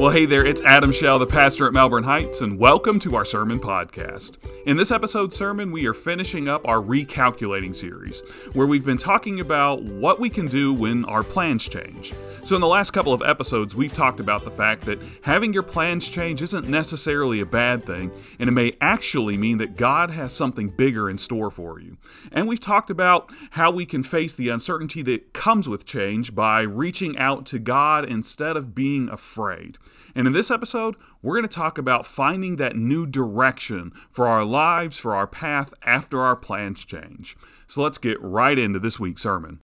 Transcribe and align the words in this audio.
Well, 0.00 0.08
hey 0.08 0.24
there, 0.24 0.46
it's 0.46 0.62
Adam 0.62 0.92
Shell, 0.92 1.18
the 1.18 1.26
pastor 1.26 1.66
at 1.66 1.74
Melbourne 1.74 2.04
Heights, 2.04 2.40
and 2.40 2.58
welcome 2.58 2.98
to 3.00 3.16
our 3.16 3.24
sermon 3.26 3.60
podcast. 3.60 4.38
In 4.64 4.78
this 4.78 4.90
episode 4.90 5.30
sermon, 5.30 5.70
we 5.72 5.84
are 5.84 5.92
finishing 5.92 6.48
up 6.48 6.66
our 6.66 6.78
recalculating 6.78 7.76
series, 7.76 8.22
where 8.54 8.66
we've 8.66 8.86
been 8.86 8.96
talking 8.96 9.40
about 9.40 9.82
what 9.82 10.18
we 10.18 10.30
can 10.30 10.46
do 10.46 10.72
when 10.72 11.04
our 11.04 11.22
plans 11.22 11.68
change. 11.68 12.14
So, 12.44 12.54
in 12.54 12.62
the 12.62 12.66
last 12.66 12.92
couple 12.92 13.12
of 13.12 13.20
episodes, 13.20 13.76
we've 13.76 13.92
talked 13.92 14.20
about 14.20 14.46
the 14.46 14.50
fact 14.50 14.86
that 14.86 15.02
having 15.20 15.52
your 15.52 15.62
plans 15.62 16.08
change 16.08 16.40
isn't 16.40 16.66
necessarily 16.66 17.40
a 17.40 17.46
bad 17.46 17.84
thing, 17.84 18.10
and 18.38 18.48
it 18.48 18.52
may 18.52 18.78
actually 18.80 19.36
mean 19.36 19.58
that 19.58 19.76
God 19.76 20.12
has 20.12 20.32
something 20.32 20.70
bigger 20.70 21.10
in 21.10 21.18
store 21.18 21.50
for 21.50 21.78
you. 21.78 21.98
And 22.32 22.48
we've 22.48 22.58
talked 22.58 22.88
about 22.88 23.30
how 23.50 23.70
we 23.70 23.84
can 23.84 24.02
face 24.02 24.34
the 24.34 24.48
uncertainty 24.48 25.02
that 25.02 25.34
comes 25.34 25.68
with 25.68 25.84
change 25.84 26.34
by 26.34 26.62
reaching 26.62 27.18
out 27.18 27.44
to 27.46 27.58
God 27.58 28.06
instead 28.06 28.56
of 28.56 28.74
being 28.74 29.10
afraid. 29.10 29.76
And 30.14 30.26
in 30.26 30.32
this 30.32 30.50
episode, 30.50 30.96
we're 31.22 31.36
going 31.36 31.48
to 31.48 31.54
talk 31.54 31.78
about 31.78 32.06
finding 32.06 32.56
that 32.56 32.76
new 32.76 33.06
direction 33.06 33.92
for 34.10 34.26
our 34.26 34.44
lives, 34.44 34.98
for 34.98 35.14
our 35.14 35.26
path 35.26 35.72
after 35.82 36.20
our 36.20 36.36
plans 36.36 36.84
change. 36.84 37.36
So 37.66 37.82
let's 37.82 37.98
get 37.98 38.20
right 38.20 38.58
into 38.58 38.78
this 38.78 38.98
week's 38.98 39.22
sermon. 39.22 39.60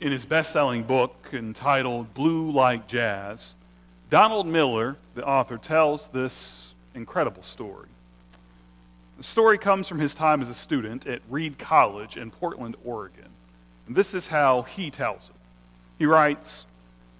In 0.00 0.12
his 0.12 0.24
best 0.24 0.52
selling 0.52 0.82
book 0.82 1.14
entitled 1.32 2.14
Blue 2.14 2.50
Like 2.50 2.88
Jazz, 2.88 3.54
Donald 4.08 4.46
Miller, 4.46 4.96
the 5.14 5.24
author, 5.24 5.58
tells 5.58 6.08
this 6.08 6.74
incredible 6.94 7.42
story. 7.42 7.86
The 9.18 9.24
story 9.24 9.58
comes 9.58 9.86
from 9.86 9.98
his 9.98 10.14
time 10.14 10.40
as 10.40 10.48
a 10.48 10.54
student 10.54 11.06
at 11.06 11.20
Reed 11.28 11.58
College 11.58 12.16
in 12.16 12.30
Portland, 12.30 12.76
Oregon. 12.84 13.28
And 13.86 13.94
this 13.94 14.14
is 14.14 14.28
how 14.28 14.62
he 14.62 14.90
tells 14.90 15.28
it. 15.28 15.36
He 15.98 16.06
writes, 16.06 16.64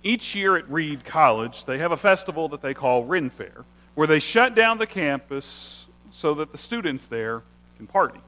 each 0.03 0.35
year 0.35 0.57
at 0.57 0.71
Reed 0.71 1.05
College, 1.05 1.65
they 1.65 1.79
have 1.79 1.93
a 1.93 1.97
festival 1.97 2.49
that 2.49 2.63
they 2.63 2.75
call 2.75 3.05
Renn 3.05 3.31
Fayre, 3.31 3.65
where 3.95 4.07
they 4.07 4.19
shut 4.19 4.55
down 4.55 4.79
the 4.79 4.87
campus 4.87 5.87
so 6.13 6.35
that 6.35 6.53
the 6.53 6.59
students 6.59 7.07
there 7.07 7.43
can 7.77 7.87
party. 7.87 8.21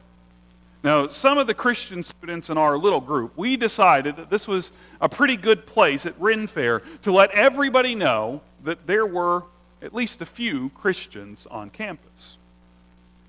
Now, 0.85 1.07
some 1.09 1.39
of 1.39 1.47
the 1.47 1.55
Christian 1.55 2.03
students 2.03 2.51
in 2.51 2.59
our 2.59 2.77
little 2.77 3.01
group, 3.01 3.37
we 3.37 3.57
decided 3.57 4.17
that 4.17 4.31
this 4.31 4.49
was 4.49 4.73
a 5.01 5.09
pretty 5.09 5.37
good 5.37 5.65
place 5.65 6.07
at 6.07 6.19
Renn 6.19 6.49
Fayre 6.49 6.83
to 7.03 7.13
let 7.13 7.31
everybody 7.31 7.95
know 7.95 8.41
that 8.65 8.87
there 8.87 9.07
were 9.07 9.45
at 9.81 9.95
least 9.95 10.21
a 10.21 10.27
few 10.27 10.71
Christians 10.71 11.47
on 11.51 11.71
campus. 11.71 12.37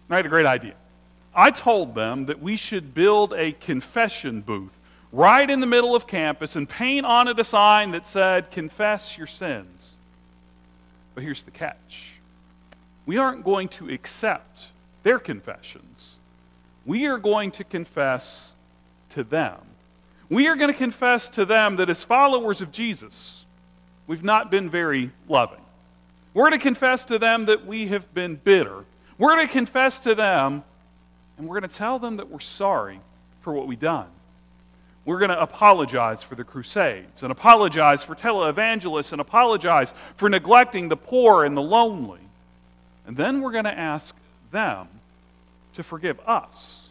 And 0.07 0.15
I 0.15 0.17
had 0.17 0.25
a 0.25 0.29
great 0.29 0.45
idea. 0.45 0.73
I 1.35 1.51
told 1.51 1.95
them 1.95 2.25
that 2.25 2.41
we 2.41 2.55
should 2.55 2.93
build 2.93 3.33
a 3.33 3.53
confession 3.53 4.41
booth 4.41 4.77
right 5.13 5.49
in 5.49 5.61
the 5.61 5.67
middle 5.67 5.95
of 5.95 6.07
campus 6.07 6.57
and 6.57 6.67
paint 6.67 7.05
on 7.05 7.29
it 7.29 7.39
a 7.39 7.43
sign 7.45 7.91
that 7.91 8.05
said, 8.05 8.51
Confess 8.51 9.17
your 9.17 9.27
sins. 9.27 9.95
But 11.15 11.23
here's 11.23 11.43
the 11.43 11.51
catch 11.51 12.09
we 13.05 13.17
aren't 13.17 13.45
going 13.45 13.67
to 13.69 13.89
accept 13.89 14.67
their 15.03 15.19
confessions, 15.19 16.17
we 16.85 17.05
are 17.05 17.19
going 17.19 17.51
to 17.51 17.63
confess 17.63 18.51
to 19.11 19.23
them. 19.23 19.57
We 20.29 20.47
are 20.47 20.55
going 20.55 20.71
to 20.71 20.77
confess 20.77 21.29
to 21.31 21.45
them 21.45 21.75
that 21.75 21.89
as 21.89 22.01
followers 22.03 22.61
of 22.61 22.71
Jesus, 22.71 23.45
we've 24.07 24.23
not 24.23 24.49
been 24.49 24.69
very 24.69 25.11
loving. 25.29 25.59
We're 26.33 26.49
going 26.49 26.59
to 26.59 26.63
confess 26.63 27.05
to 27.05 27.19
them 27.19 27.45
that 27.45 27.67
we 27.67 27.89
have 27.89 28.11
been 28.15 28.35
bitter. 28.35 28.85
We're 29.19 29.35
going 29.35 29.45
to 29.45 29.53
confess 29.53 29.99
to 29.99 30.15
them, 30.15 30.63
and 31.37 31.47
we're 31.47 31.59
going 31.59 31.69
to 31.69 31.75
tell 31.75 31.99
them 31.99 32.17
that 32.17 32.31
we're 32.31 32.39
sorry 32.39 32.99
for 33.41 33.53
what 33.53 33.67
we've 33.67 33.79
done. 33.79 34.07
We're 35.05 35.19
going 35.19 35.31
to 35.31 35.41
apologize 35.41 36.23
for 36.23 36.35
the 36.35 36.43
Crusades 36.43 37.23
and 37.23 37.31
apologize 37.31 38.03
for 38.03 38.15
televangelists 38.15 39.11
and 39.11 39.19
apologize 39.19 39.93
for 40.15 40.29
neglecting 40.29 40.87
the 40.89 40.95
poor 40.95 41.43
and 41.43 41.57
the 41.57 41.61
lonely. 41.61 42.21
And 43.05 43.17
then 43.17 43.41
we're 43.41 43.51
going 43.51 43.65
to 43.65 43.77
ask 43.77 44.15
them 44.51 44.87
to 45.73 45.83
forgive 45.83 46.19
us. 46.21 46.89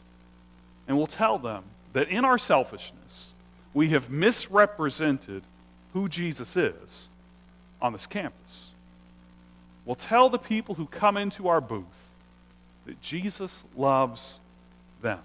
And 0.86 0.98
we'll 0.98 1.06
tell 1.06 1.38
them 1.38 1.64
that 1.94 2.08
in 2.08 2.24
our 2.24 2.38
selfishness, 2.38 3.32
we 3.72 3.88
have 3.88 4.10
misrepresented 4.10 5.42
who 5.94 6.08
Jesus 6.08 6.56
is 6.56 7.08
on 7.80 7.94
this 7.94 8.06
campus. 8.06 8.70
We'll 9.86 9.96
tell 9.96 10.28
the 10.28 10.38
people 10.38 10.74
who 10.74 10.86
come 10.86 11.16
into 11.16 11.48
our 11.48 11.60
booth 11.60 11.84
that 12.86 13.00
Jesus 13.00 13.64
loves 13.74 14.38
them. 15.00 15.20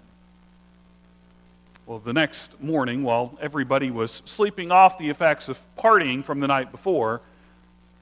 Well, 1.88 2.00
the 2.00 2.12
next 2.12 2.60
morning, 2.60 3.02
while 3.02 3.38
everybody 3.40 3.90
was 3.90 4.20
sleeping 4.26 4.70
off 4.70 4.98
the 4.98 5.08
effects 5.08 5.48
of 5.48 5.58
partying 5.78 6.22
from 6.22 6.40
the 6.40 6.46
night 6.46 6.70
before, 6.70 7.22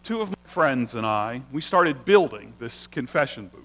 two 0.02 0.20
of 0.20 0.28
my 0.28 0.36
friends 0.42 0.96
and 0.96 1.06
I, 1.06 1.42
we 1.52 1.60
started 1.60 2.04
building 2.04 2.54
this 2.58 2.88
confession 2.88 3.46
booth. 3.46 3.62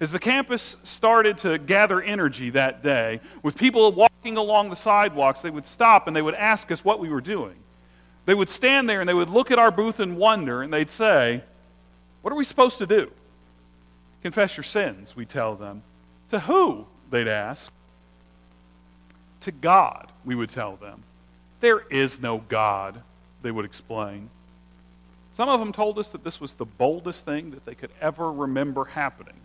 As 0.00 0.10
the 0.10 0.18
campus 0.18 0.76
started 0.82 1.38
to 1.38 1.58
gather 1.58 2.02
energy 2.02 2.50
that 2.50 2.82
day, 2.82 3.20
with 3.44 3.56
people 3.56 3.92
walking 3.92 4.36
along 4.36 4.70
the 4.70 4.74
sidewalks, 4.74 5.42
they 5.42 5.50
would 5.50 5.64
stop 5.64 6.08
and 6.08 6.16
they 6.16 6.22
would 6.22 6.34
ask 6.34 6.72
us 6.72 6.84
what 6.84 6.98
we 6.98 7.08
were 7.08 7.20
doing. 7.20 7.54
They 8.24 8.34
would 8.34 8.50
stand 8.50 8.90
there 8.90 8.98
and 8.98 9.08
they 9.08 9.14
would 9.14 9.30
look 9.30 9.52
at 9.52 9.60
our 9.60 9.70
booth 9.70 10.00
and 10.00 10.16
wonder, 10.16 10.60
and 10.60 10.72
they'd 10.72 10.90
say, 10.90 11.44
What 12.22 12.32
are 12.32 12.36
we 12.36 12.42
supposed 12.42 12.78
to 12.78 12.86
do? 12.88 13.12
Confess 14.24 14.56
your 14.56 14.64
sins, 14.64 15.14
we 15.14 15.24
tell 15.24 15.54
them. 15.54 15.82
To 16.30 16.40
who? 16.40 16.86
They'd 17.10 17.28
ask 17.28 17.70
to 19.46 19.52
God, 19.52 20.10
we 20.24 20.34
would 20.34 20.50
tell 20.50 20.74
them. 20.76 21.02
There 21.60 21.80
is 21.88 22.20
no 22.20 22.38
God, 22.38 23.00
they 23.42 23.50
would 23.50 23.64
explain. 23.64 24.28
Some 25.34 25.48
of 25.48 25.60
them 25.60 25.72
told 25.72 25.98
us 25.98 26.10
that 26.10 26.24
this 26.24 26.40
was 26.40 26.54
the 26.54 26.64
boldest 26.64 27.24
thing 27.24 27.52
that 27.52 27.64
they 27.64 27.74
could 27.74 27.90
ever 28.00 28.30
remember 28.30 28.84
happening 28.84 29.36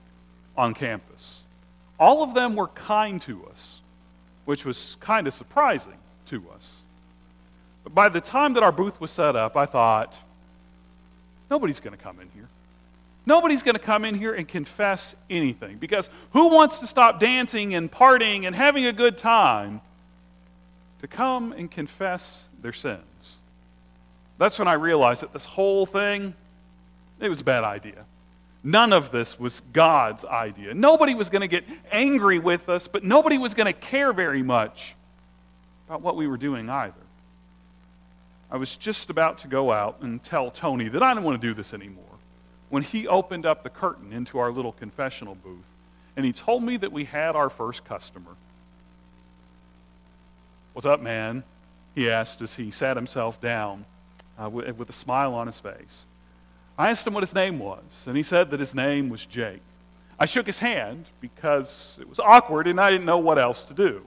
on 0.58 0.74
campus. 0.74 1.44
All 2.00 2.24
of 2.24 2.34
them 2.34 2.56
were 2.56 2.68
kind 2.70 3.22
to 3.22 3.46
us, 3.52 3.80
which 4.46 4.66
was 4.66 4.98
kind 5.00 5.28
of 5.28 5.36
surprising 5.36 5.98
to 6.28 6.44
us. 6.56 6.78
But 7.84 7.94
by 7.94 8.10
the 8.10 8.22
time 8.22 8.54
that 8.54 8.64
our 8.64 8.72
booth 8.72 9.00
was 9.00 9.12
set 9.12 9.36
up, 9.36 9.56
I 9.56 9.68
thought, 9.68 10.16
nobody's 11.50 11.80
going 11.80 11.96
to 11.96 12.04
come 12.04 12.20
in 12.20 12.28
here. 12.34 12.48
Nobody's 13.28 13.62
going 13.62 13.76
to 13.76 13.82
come 13.82 14.04
in 14.04 14.16
here 14.16 14.34
and 14.34 14.48
confess 14.48 15.16
anything 15.30 15.78
because 15.78 16.10
who 16.34 16.50
wants 16.50 16.80
to 16.80 16.88
stop 16.88 17.20
dancing 17.20 17.76
and 17.76 17.92
partying 17.92 18.48
and 18.48 18.56
having 18.56 18.86
a 18.88 18.94
good 18.94 19.16
time 19.16 19.82
to 21.02 21.08
come 21.08 21.52
and 21.52 21.70
confess 21.70 22.44
their 22.62 22.74
sins. 22.74 23.38
That's 24.38 24.58
when 24.58 24.68
I 24.68 24.74
realized 24.74 25.22
that 25.22 25.34
this 25.34 25.46
whole 25.46 25.86
thing, 25.86 26.34
it 27.20 27.30
was 27.30 27.42
a 27.42 27.44
bad 27.44 27.64
idea. 27.64 28.06
None 28.64 28.94
of 28.94 29.12
this 29.12 29.40
was 29.40 29.62
God's 29.74 30.24
idea. 30.24 30.74
Nobody 30.74 31.16
was 31.16 31.30
going 31.30 31.42
to 31.42 31.48
get 31.48 31.64
angry 31.92 32.40
with 32.40 32.70
us, 32.70 32.88
but 32.88 33.04
nobody 33.04 33.38
was 33.38 33.54
going 33.54 33.66
to 33.66 33.74
care 33.74 34.14
very 34.14 34.44
much 34.44 34.96
about 35.88 36.02
what 36.02 36.16
we 36.16 36.28
were 36.28 36.38
doing 36.38 36.70
either. 36.70 36.94
I 38.52 38.58
was 38.58 38.76
just 38.76 39.10
about 39.10 39.40
to 39.40 39.48
go 39.48 39.72
out 39.72 40.02
and 40.02 40.24
tell 40.24 40.52
Tony 40.52 40.88
that 40.90 41.02
I 41.02 41.14
didn't 41.14 41.24
want 41.24 41.42
to 41.42 41.48
do 41.48 41.54
this 41.54 41.74
anymore 41.74 42.04
when 42.70 42.84
he 42.84 43.08
opened 43.08 43.46
up 43.46 43.64
the 43.64 43.70
curtain 43.70 44.14
into 44.14 44.38
our 44.40 44.52
little 44.52 44.72
confessional 44.74 45.36
booth 45.36 45.66
and 46.16 46.26
he 46.26 46.34
told 46.34 46.64
me 46.64 46.78
that 46.78 46.92
we 46.92 47.06
had 47.06 47.36
our 47.36 47.50
first 47.50 47.86
customer. 47.86 48.32
What's 50.74 50.86
up, 50.86 51.02
man? 51.02 51.44
He 51.96 52.10
asked 52.10 52.42
as 52.42 52.56
he 52.56 52.72
sat 52.72 52.96
himself 52.96 53.42
down 53.42 53.86
uh, 54.42 54.50
with, 54.50 54.78
with 54.78 54.90
a 54.90 54.94
smile 54.94 55.34
on 55.34 55.48
his 55.48 55.60
face. 55.60 56.06
I 56.78 56.90
asked 56.90 57.06
him 57.06 57.14
what 57.14 57.24
his 57.24 57.36
name 57.36 57.60
was, 57.60 58.06
and 58.08 58.16
he 58.16 58.24
said 58.24 58.52
that 58.52 58.60
his 58.60 58.74
name 58.74 59.10
was 59.10 59.26
Jake. 59.26 59.62
I 60.18 60.26
shook 60.26 60.46
his 60.46 60.60
hand 60.60 61.06
because 61.20 61.98
it 62.00 62.08
was 62.08 62.20
awkward 62.20 62.68
and 62.68 62.80
I 62.80 62.92
didn't 62.92 63.06
know 63.06 63.18
what 63.18 63.38
else 63.38 63.64
to 63.66 63.74
do. 63.74 64.02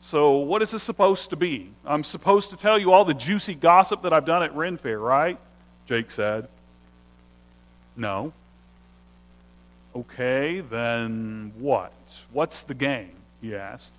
So, 0.00 0.38
what 0.38 0.60
is 0.60 0.72
this 0.72 0.82
supposed 0.82 1.30
to 1.30 1.36
be? 1.36 1.70
I'm 1.86 2.02
supposed 2.02 2.50
to 2.50 2.56
tell 2.56 2.78
you 2.78 2.92
all 2.92 3.04
the 3.04 3.14
juicy 3.14 3.54
gossip 3.54 4.02
that 4.02 4.12
I've 4.12 4.24
done 4.24 4.42
at 4.42 4.54
Renn 4.54 4.78
Fayre, 4.78 5.00
right? 5.00 5.38
Jake 5.86 6.10
said. 6.10 6.48
No. 7.96 8.32
Okay, 9.94 10.60
then 10.60 11.52
what? 11.58 11.92
What's 12.32 12.64
the 12.64 12.74
game? 12.74 13.12
He 13.40 13.54
asked. 13.54 13.92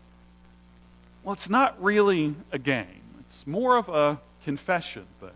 Well, 1.25 1.33
it's 1.33 1.50
not 1.50 1.81
really 1.81 2.36
a 2.51 2.60
game, 2.60 3.01
it's 3.22 3.48
more 3.48 3.77
of 3.77 3.89
a 3.89 4.22
confession 4.44 5.06
thing. 5.19 5.31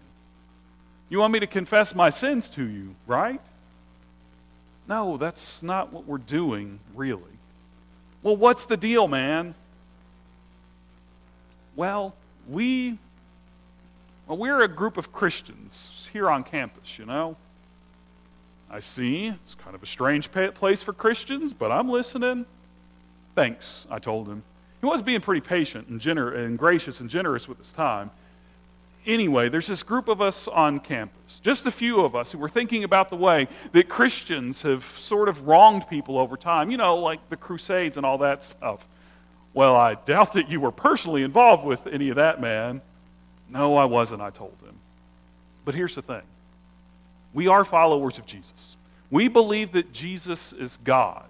You 1.09 1.17
want 1.17 1.33
me 1.33 1.39
to 1.39 1.47
confess 1.47 1.95
my 1.95 2.11
sins 2.11 2.47
to 2.51 2.63
you, 2.63 2.93
right? 3.07 3.41
No, 4.87 5.17
that's 5.17 5.63
not 5.63 5.91
what 5.91 6.05
we're 6.05 6.19
doing, 6.19 6.79
really. 6.93 7.23
Well, 8.21 8.37
what's 8.37 8.67
the 8.67 8.77
deal, 8.77 9.07
man? 9.07 9.55
Well, 11.75 12.13
we 12.47 12.99
well, 14.27 14.37
we're 14.37 14.61
a 14.61 14.67
group 14.67 14.97
of 14.97 15.11
Christians 15.11 16.07
here 16.13 16.29
on 16.29 16.43
campus, 16.43 16.99
you 16.99 17.05
know. 17.07 17.35
I 18.69 18.79
see. 18.79 19.29
It's 19.29 19.55
kind 19.55 19.73
of 19.73 19.81
a 19.81 19.87
strange 19.87 20.29
place 20.31 20.83
for 20.83 20.93
Christians, 20.93 21.51
but 21.55 21.71
I'm 21.71 21.89
listening. 21.89 22.45
Thanks, 23.33 23.87
I 23.89 23.97
told 23.97 24.27
him. 24.27 24.43
He 24.81 24.85
was 24.85 25.01
being 25.01 25.21
pretty 25.21 25.41
patient 25.41 25.87
and, 25.87 25.99
gener- 25.99 26.35
and 26.35 26.57
gracious 26.57 26.99
and 26.99 27.09
generous 27.09 27.47
with 27.47 27.57
his 27.57 27.71
time. 27.71 28.11
anyway, 29.05 29.49
there's 29.49 29.67
this 29.67 29.83
group 29.83 30.07
of 30.07 30.21
us 30.21 30.47
on 30.47 30.79
campus, 30.79 31.39
just 31.41 31.65
a 31.65 31.71
few 31.71 32.01
of 32.01 32.15
us 32.15 32.31
who 32.31 32.37
were 32.37 32.49
thinking 32.49 32.83
about 32.83 33.09
the 33.09 33.15
way 33.15 33.47
that 33.71 33.89
Christians 33.89 34.61
have 34.61 34.83
sort 34.99 35.29
of 35.29 35.47
wronged 35.47 35.87
people 35.89 36.17
over 36.17 36.37
time, 36.37 36.69
you 36.69 36.77
know, 36.77 36.97
like 36.97 37.29
the 37.29 37.37
Crusades 37.37 37.97
and 37.97 38.05
all 38.05 38.19
that 38.19 38.43
stuff. 38.43 38.85
Well, 39.53 39.75
I 39.75 39.95
doubt 39.95 40.33
that 40.33 40.49
you 40.49 40.59
were 40.59 40.71
personally 40.71 41.23
involved 41.23 41.65
with 41.65 41.87
any 41.87 42.09
of 42.09 42.17
that, 42.17 42.39
man. 42.39 42.81
No, 43.49 43.77
I 43.77 43.85
wasn't, 43.85 44.21
I 44.21 44.29
told 44.29 44.55
him. 44.63 44.75
But 45.65 45.75
here's 45.75 45.95
the 45.95 46.01
thing 46.01 46.21
we 47.33 47.47
are 47.47 47.63
followers 47.63 48.17
of 48.17 48.25
Jesus. 48.25 48.77
We 49.11 49.27
believe 49.27 49.71
that 49.71 49.91
Jesus 49.91 50.53
is 50.53 50.77
God 50.83 51.25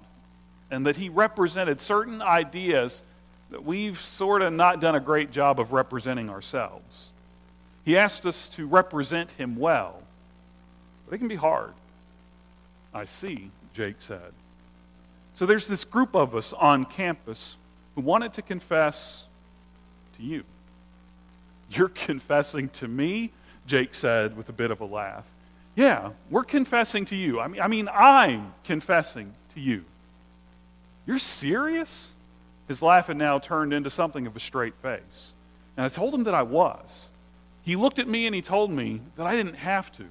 and 0.69 0.85
that 0.85 0.97
he 0.97 1.09
represented 1.09 1.79
certain 1.79 2.21
ideas 2.21 3.01
that 3.49 3.63
we've 3.63 3.99
sort 3.99 4.41
of 4.41 4.53
not 4.53 4.79
done 4.79 4.95
a 4.95 4.99
great 4.99 5.31
job 5.31 5.59
of 5.59 5.71
representing 5.71 6.29
ourselves. 6.29 7.09
He 7.85 7.97
asked 7.97 8.25
us 8.25 8.49
to 8.49 8.67
represent 8.67 9.31
him 9.31 9.55
well, 9.55 10.01
but 11.05 11.15
it 11.15 11.17
can 11.17 11.27
be 11.27 11.35
hard. 11.35 11.73
I 12.93 13.05
see, 13.05 13.49
Jake 13.73 13.95
said. 13.99 14.33
So 15.35 15.45
there's 15.45 15.67
this 15.67 15.83
group 15.83 16.15
of 16.15 16.35
us 16.35 16.53
on 16.53 16.85
campus 16.85 17.55
who 17.95 18.01
wanted 18.01 18.33
to 18.33 18.41
confess 18.41 19.25
to 20.17 20.23
you. 20.23 20.43
You're 21.71 21.89
confessing 21.93 22.69
to 22.69 22.87
me? 22.87 23.31
Jake 23.65 23.93
said 23.93 24.35
with 24.35 24.49
a 24.49 24.53
bit 24.53 24.71
of 24.71 24.81
a 24.81 24.85
laugh. 24.85 25.23
Yeah, 25.75 26.11
we're 26.29 26.43
confessing 26.43 27.05
to 27.05 27.15
you. 27.15 27.39
I 27.39 27.47
mean, 27.47 27.61
I 27.61 27.67
mean 27.67 27.89
I'm 27.91 28.53
confessing 28.65 29.33
to 29.53 29.59
you. 29.59 29.85
You're 31.05 31.19
serious? 31.19 32.11
His 32.69 32.83
laugh 32.83 33.07
had 33.07 33.17
now 33.17 33.39
turned 33.39 33.73
into 33.73 33.89
something 33.89 34.27
of 34.27 34.35
a 34.35 34.39
straight 34.39 34.75
face. 34.75 35.33
And 35.75 35.83
I 35.85 35.89
told 35.89 36.13
him 36.13 36.25
that 36.25 36.35
I 36.35 36.43
was. 36.43 37.09
He 37.63 37.75
looked 37.75 37.97
at 37.97 38.07
me 38.07 38.27
and 38.27 38.35
he 38.35 38.43
told 38.43 38.69
me 38.69 39.01
that 39.17 39.25
I 39.25 39.35
didn't 39.35 39.55
have 39.55 39.91
to. 39.93 40.05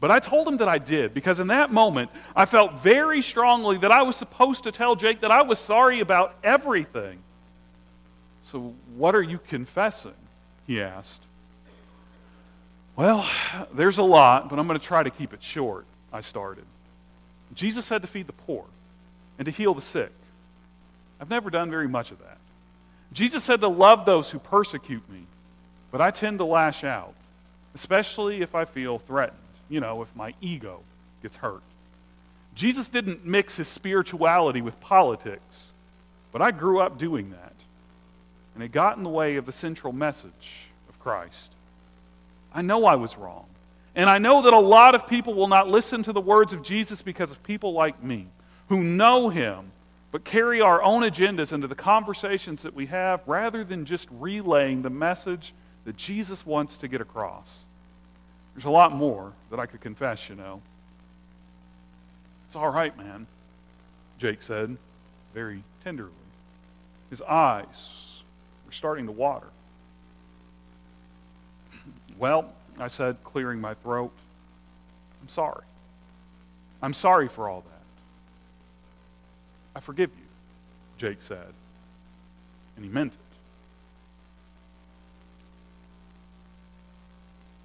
But 0.00 0.10
I 0.10 0.18
told 0.18 0.48
him 0.48 0.56
that 0.56 0.68
I 0.68 0.78
did 0.78 1.14
because 1.14 1.38
in 1.38 1.46
that 1.46 1.72
moment 1.72 2.10
I 2.34 2.46
felt 2.46 2.80
very 2.80 3.22
strongly 3.22 3.78
that 3.78 3.92
I 3.92 4.02
was 4.02 4.16
supposed 4.16 4.64
to 4.64 4.72
tell 4.72 4.96
Jake 4.96 5.20
that 5.20 5.30
I 5.30 5.42
was 5.42 5.60
sorry 5.60 6.00
about 6.00 6.34
everything. 6.42 7.20
So, 8.46 8.74
what 8.96 9.14
are 9.14 9.22
you 9.22 9.38
confessing? 9.38 10.14
He 10.66 10.82
asked. 10.82 11.22
Well, 12.96 13.28
there's 13.72 13.98
a 13.98 14.02
lot, 14.02 14.50
but 14.50 14.58
I'm 14.58 14.66
going 14.66 14.78
to 14.78 14.84
try 14.84 15.04
to 15.04 15.10
keep 15.10 15.32
it 15.32 15.42
short. 15.42 15.86
I 16.12 16.22
started. 16.22 16.64
Jesus 17.54 17.86
said 17.86 18.02
to 18.02 18.08
feed 18.08 18.26
the 18.26 18.32
poor 18.32 18.64
and 19.38 19.46
to 19.46 19.52
heal 19.52 19.74
the 19.74 19.80
sick. 19.80 20.10
I've 21.20 21.30
never 21.30 21.50
done 21.50 21.70
very 21.70 21.88
much 21.88 22.10
of 22.10 22.18
that. 22.20 22.38
Jesus 23.12 23.44
said 23.44 23.60
to 23.60 23.68
love 23.68 24.04
those 24.04 24.30
who 24.30 24.38
persecute 24.38 25.08
me, 25.10 25.22
but 25.90 26.00
I 26.00 26.10
tend 26.10 26.38
to 26.38 26.44
lash 26.44 26.84
out, 26.84 27.14
especially 27.74 28.42
if 28.42 28.54
I 28.54 28.64
feel 28.64 28.98
threatened 28.98 29.38
you 29.68 29.80
know, 29.80 30.02
if 30.02 30.14
my 30.14 30.34
ego 30.40 30.80
gets 31.22 31.36
hurt. 31.36 31.62
Jesus 32.54 32.88
didn't 32.88 33.24
mix 33.24 33.56
his 33.56 33.68
spirituality 33.68 34.62
with 34.62 34.78
politics, 34.80 35.72
but 36.32 36.42
I 36.42 36.50
grew 36.50 36.80
up 36.80 36.98
doing 36.98 37.30
that. 37.30 37.52
And 38.54 38.62
it 38.62 38.70
got 38.70 38.96
in 38.96 39.02
the 39.02 39.10
way 39.10 39.36
of 39.36 39.46
the 39.46 39.52
central 39.52 39.92
message 39.92 40.66
of 40.88 40.98
Christ. 41.00 41.50
I 42.54 42.62
know 42.62 42.84
I 42.84 42.94
was 42.94 43.16
wrong. 43.16 43.46
And 43.96 44.08
I 44.08 44.18
know 44.18 44.42
that 44.42 44.52
a 44.52 44.60
lot 44.60 44.94
of 44.94 45.08
people 45.08 45.34
will 45.34 45.48
not 45.48 45.68
listen 45.68 46.02
to 46.04 46.12
the 46.12 46.20
words 46.20 46.52
of 46.52 46.62
Jesus 46.62 47.02
because 47.02 47.30
of 47.30 47.42
people 47.42 47.72
like 47.72 48.02
me 48.02 48.26
who 48.68 48.82
know 48.82 49.28
him 49.28 49.70
but 50.14 50.22
carry 50.22 50.60
our 50.60 50.80
own 50.80 51.02
agendas 51.02 51.52
into 51.52 51.66
the 51.66 51.74
conversations 51.74 52.62
that 52.62 52.72
we 52.72 52.86
have 52.86 53.20
rather 53.26 53.64
than 53.64 53.84
just 53.84 54.06
relaying 54.12 54.80
the 54.80 54.88
message 54.88 55.52
that 55.86 55.96
Jesus 55.96 56.46
wants 56.46 56.76
to 56.76 56.86
get 56.86 57.00
across. 57.00 57.64
There's 58.54 58.64
a 58.64 58.70
lot 58.70 58.92
more 58.92 59.32
that 59.50 59.58
I 59.58 59.66
could 59.66 59.80
confess, 59.80 60.28
you 60.28 60.36
know. 60.36 60.62
It's 62.46 62.54
all 62.54 62.68
right, 62.68 62.96
man, 62.96 63.26
Jake 64.20 64.40
said, 64.40 64.76
very 65.34 65.64
tenderly. 65.82 66.12
His 67.10 67.20
eyes 67.20 68.22
were 68.66 68.70
starting 68.72 69.06
to 69.06 69.12
water. 69.12 69.48
Well, 72.18 72.52
I 72.78 72.86
said, 72.86 73.16
clearing 73.24 73.60
my 73.60 73.74
throat, 73.74 74.12
I'm 75.20 75.28
sorry. 75.28 75.64
I'm 76.80 76.92
sorry 76.92 77.26
for 77.26 77.48
all 77.48 77.62
that. 77.62 77.73
I 79.74 79.80
forgive 79.80 80.10
you, 80.10 80.26
Jake 80.98 81.20
said. 81.20 81.52
And 82.76 82.84
he 82.84 82.90
meant 82.90 83.12
it. 83.12 83.18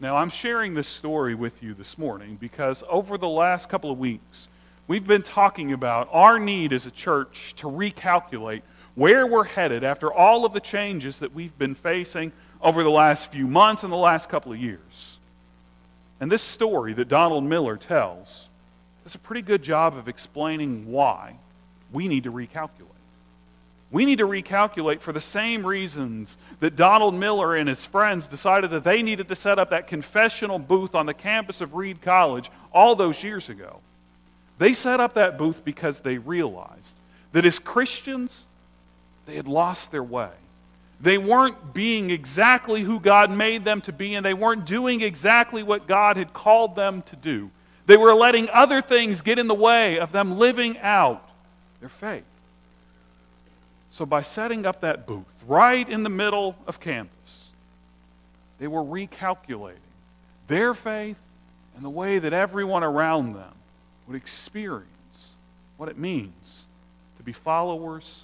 Now, 0.02 0.16
I'm 0.16 0.30
sharing 0.30 0.76
this 0.76 0.88
story 0.88 1.36
with 1.36 1.62
you 1.62 1.74
this 1.74 1.98
morning 1.98 2.38
because 2.40 2.84
over 2.90 3.18
the 3.18 3.28
last 3.28 3.68
couple 3.68 3.92
of 3.92 4.00
weeks, 4.00 4.48
we've 4.88 5.06
been 5.06 5.24
talking 5.24 5.74
about 5.74 6.08
our 6.12 6.40
need 6.40 6.72
as 6.72 6.86
a 6.86 6.92
church 6.92 7.54
to 7.58 7.68
recalculate 7.68 8.62
where 8.96 9.28
we're 9.28 9.44
headed 9.44 9.84
after 9.84 10.12
all 10.12 10.46
of 10.46 10.54
the 10.54 10.60
changes 10.60 11.20
that 11.20 11.34
we've 11.34 11.58
been 11.58 11.76
facing 11.76 12.32
over 12.62 12.82
the 12.82 12.90
last 12.90 13.32
few 13.32 13.46
months 13.46 13.84
and 13.84 13.92
the 13.92 13.98
last 13.98 14.30
couple 14.30 14.54
of 14.54 14.58
years. 14.58 15.20
And 16.22 16.32
this 16.32 16.42
story 16.42 16.94
that 16.94 17.08
Donald 17.10 17.44
Miller 17.44 17.78
tells 17.78 18.48
does 19.04 19.16
a 19.16 19.20
pretty 19.20 19.42
good 19.42 19.64
job 19.64 19.96
of 19.96 20.08
explaining 20.08 20.90
why 20.92 21.36
we 21.92 22.08
need 22.08 22.24
to 22.24 22.32
recalculate. 22.32 22.86
We 23.92 24.06
need 24.06 24.20
to 24.20 24.28
recalculate 24.28 25.02
for 25.02 25.12
the 25.12 25.22
same 25.22 25.66
reasons 25.66 26.38
that 26.60 26.76
Donald 26.76 27.16
Miller 27.16 27.56
and 27.56 27.68
his 27.68 27.84
friends 27.84 28.28
decided 28.28 28.70
that 28.70 28.84
they 28.84 29.02
needed 29.02 29.28
to 29.30 29.36
set 29.36 29.58
up 29.58 29.72
that 29.72 29.88
confessional 29.88 30.60
booth 30.60 30.94
on 30.94 31.08
the 31.08 31.14
campus 31.14 31.60
of 31.60 31.74
Reed 31.74 32.02
College 32.02 32.52
all 32.72 32.96
those 32.96 33.24
years 33.24 33.50
ago. 33.50 33.80
They 34.60 34.74
set 34.74 35.00
up 35.00 35.14
that 35.14 35.38
booth 35.38 35.66
because 35.66 36.02
they 36.02 36.20
realized 36.20 36.94
that 37.32 37.46
as 37.46 37.58
Christians, 37.58 38.46
they 39.26 39.36
had 39.36 39.48
lost 39.48 39.92
their 39.92 40.04
way. 40.04 40.30
They 41.02 41.18
weren't 41.18 41.74
being 41.74 42.10
exactly 42.10 42.84
who 42.84 43.00
God 43.00 43.32
made 43.32 43.64
them 43.64 43.82
to 43.82 43.94
be, 43.94 44.16
and 44.16 44.26
they 44.26 44.34
weren't 44.34 44.66
doing 44.66 45.02
exactly 45.02 45.64
what 45.64 45.88
God 45.88 46.18
had 46.18 46.34
called 46.34 46.76
them 46.76 47.02
to 47.04 47.16
do. 47.16 47.50
They 47.86 47.98
were 47.98 48.14
letting 48.14 48.50
other 48.50 48.82
things 48.82 49.22
get 49.22 49.40
in 49.40 49.48
the 49.48 49.56
way 49.56 49.98
of 49.98 50.12
them 50.12 50.38
living 50.38 50.78
out 50.80 51.29
their 51.80 51.90
faith. 51.90 52.24
So, 53.92 54.06
by 54.06 54.22
setting 54.22 54.66
up 54.66 54.82
that 54.82 55.08
booth 55.08 55.26
right 55.48 55.88
in 55.88 56.04
the 56.04 56.10
middle 56.10 56.56
of 56.68 56.80
campus, 56.80 57.50
they 58.60 58.68
were 58.68 58.84
recalculating 58.84 59.78
their 60.48 60.74
faith 60.74 61.18
and 61.76 61.84
the 61.84 61.90
way 61.90 62.20
that 62.20 62.34
everyone 62.34 62.84
around 62.84 63.34
them 63.34 63.54
would 64.08 64.16
experience 64.16 65.30
what 65.78 65.90
it 65.90 65.98
means 65.98 66.66
to 67.18 67.24
be 67.24 67.32
followers 67.32 68.24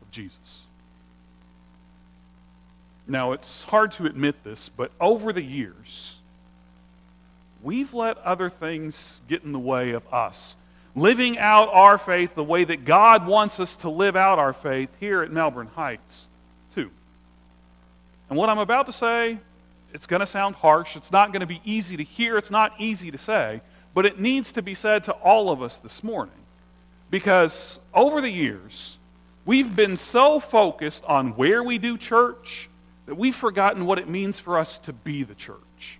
of 0.00 0.10
Jesus. 0.10 0.62
Now, 3.06 3.32
it's 3.32 3.64
hard 3.64 3.92
to 3.92 4.06
admit 4.06 4.42
this, 4.44 4.70
but 4.70 4.90
over 5.00 5.32
the 5.32 5.42
years, 5.42 6.16
we've 7.62 7.92
let 7.92 8.16
other 8.18 8.48
things 8.48 9.20
get 9.28 9.42
in 9.42 9.52
the 9.52 9.58
way 9.58 9.90
of 9.90 10.06
us 10.12 10.56
living 10.96 11.38
out 11.38 11.68
our 11.72 11.98
faith 11.98 12.34
the 12.34 12.44
way 12.44 12.64
that 12.64 12.84
God 12.84 13.26
wants 13.26 13.58
us 13.58 13.76
to 13.76 13.90
live 13.90 14.16
out 14.16 14.38
our 14.38 14.52
faith 14.52 14.90
here 15.00 15.22
at 15.22 15.30
Melbourne 15.32 15.70
Heights, 15.74 16.26
too. 16.74 16.90
And 18.28 18.38
what 18.38 18.48
I'm 18.48 18.58
about 18.58 18.86
to 18.86 18.92
say, 18.92 19.38
it's 19.92 20.06
going 20.06 20.20
to 20.20 20.26
sound 20.26 20.56
harsh. 20.56 20.96
It's 20.96 21.12
not 21.12 21.32
going 21.32 21.40
to 21.40 21.46
be 21.46 21.60
easy 21.64 21.96
to 21.96 22.02
hear. 22.02 22.36
It's 22.36 22.50
not 22.50 22.72
easy 22.78 23.10
to 23.10 23.18
say. 23.18 23.60
But 23.92 24.06
it 24.06 24.18
needs 24.18 24.52
to 24.52 24.62
be 24.62 24.74
said 24.74 25.04
to 25.04 25.12
all 25.12 25.50
of 25.50 25.62
us 25.62 25.78
this 25.78 26.02
morning. 26.02 26.34
Because 27.10 27.78
over 27.92 28.20
the 28.20 28.30
years, 28.30 28.96
we've 29.44 29.74
been 29.76 29.96
so 29.96 30.40
focused 30.40 31.04
on 31.04 31.36
where 31.36 31.62
we 31.62 31.78
do 31.78 31.96
church 31.96 32.68
that 33.06 33.16
we've 33.16 33.34
forgotten 33.34 33.86
what 33.86 33.98
it 33.98 34.08
means 34.08 34.38
for 34.38 34.58
us 34.58 34.78
to 34.80 34.92
be 34.92 35.22
the 35.22 35.34
church. 35.34 35.98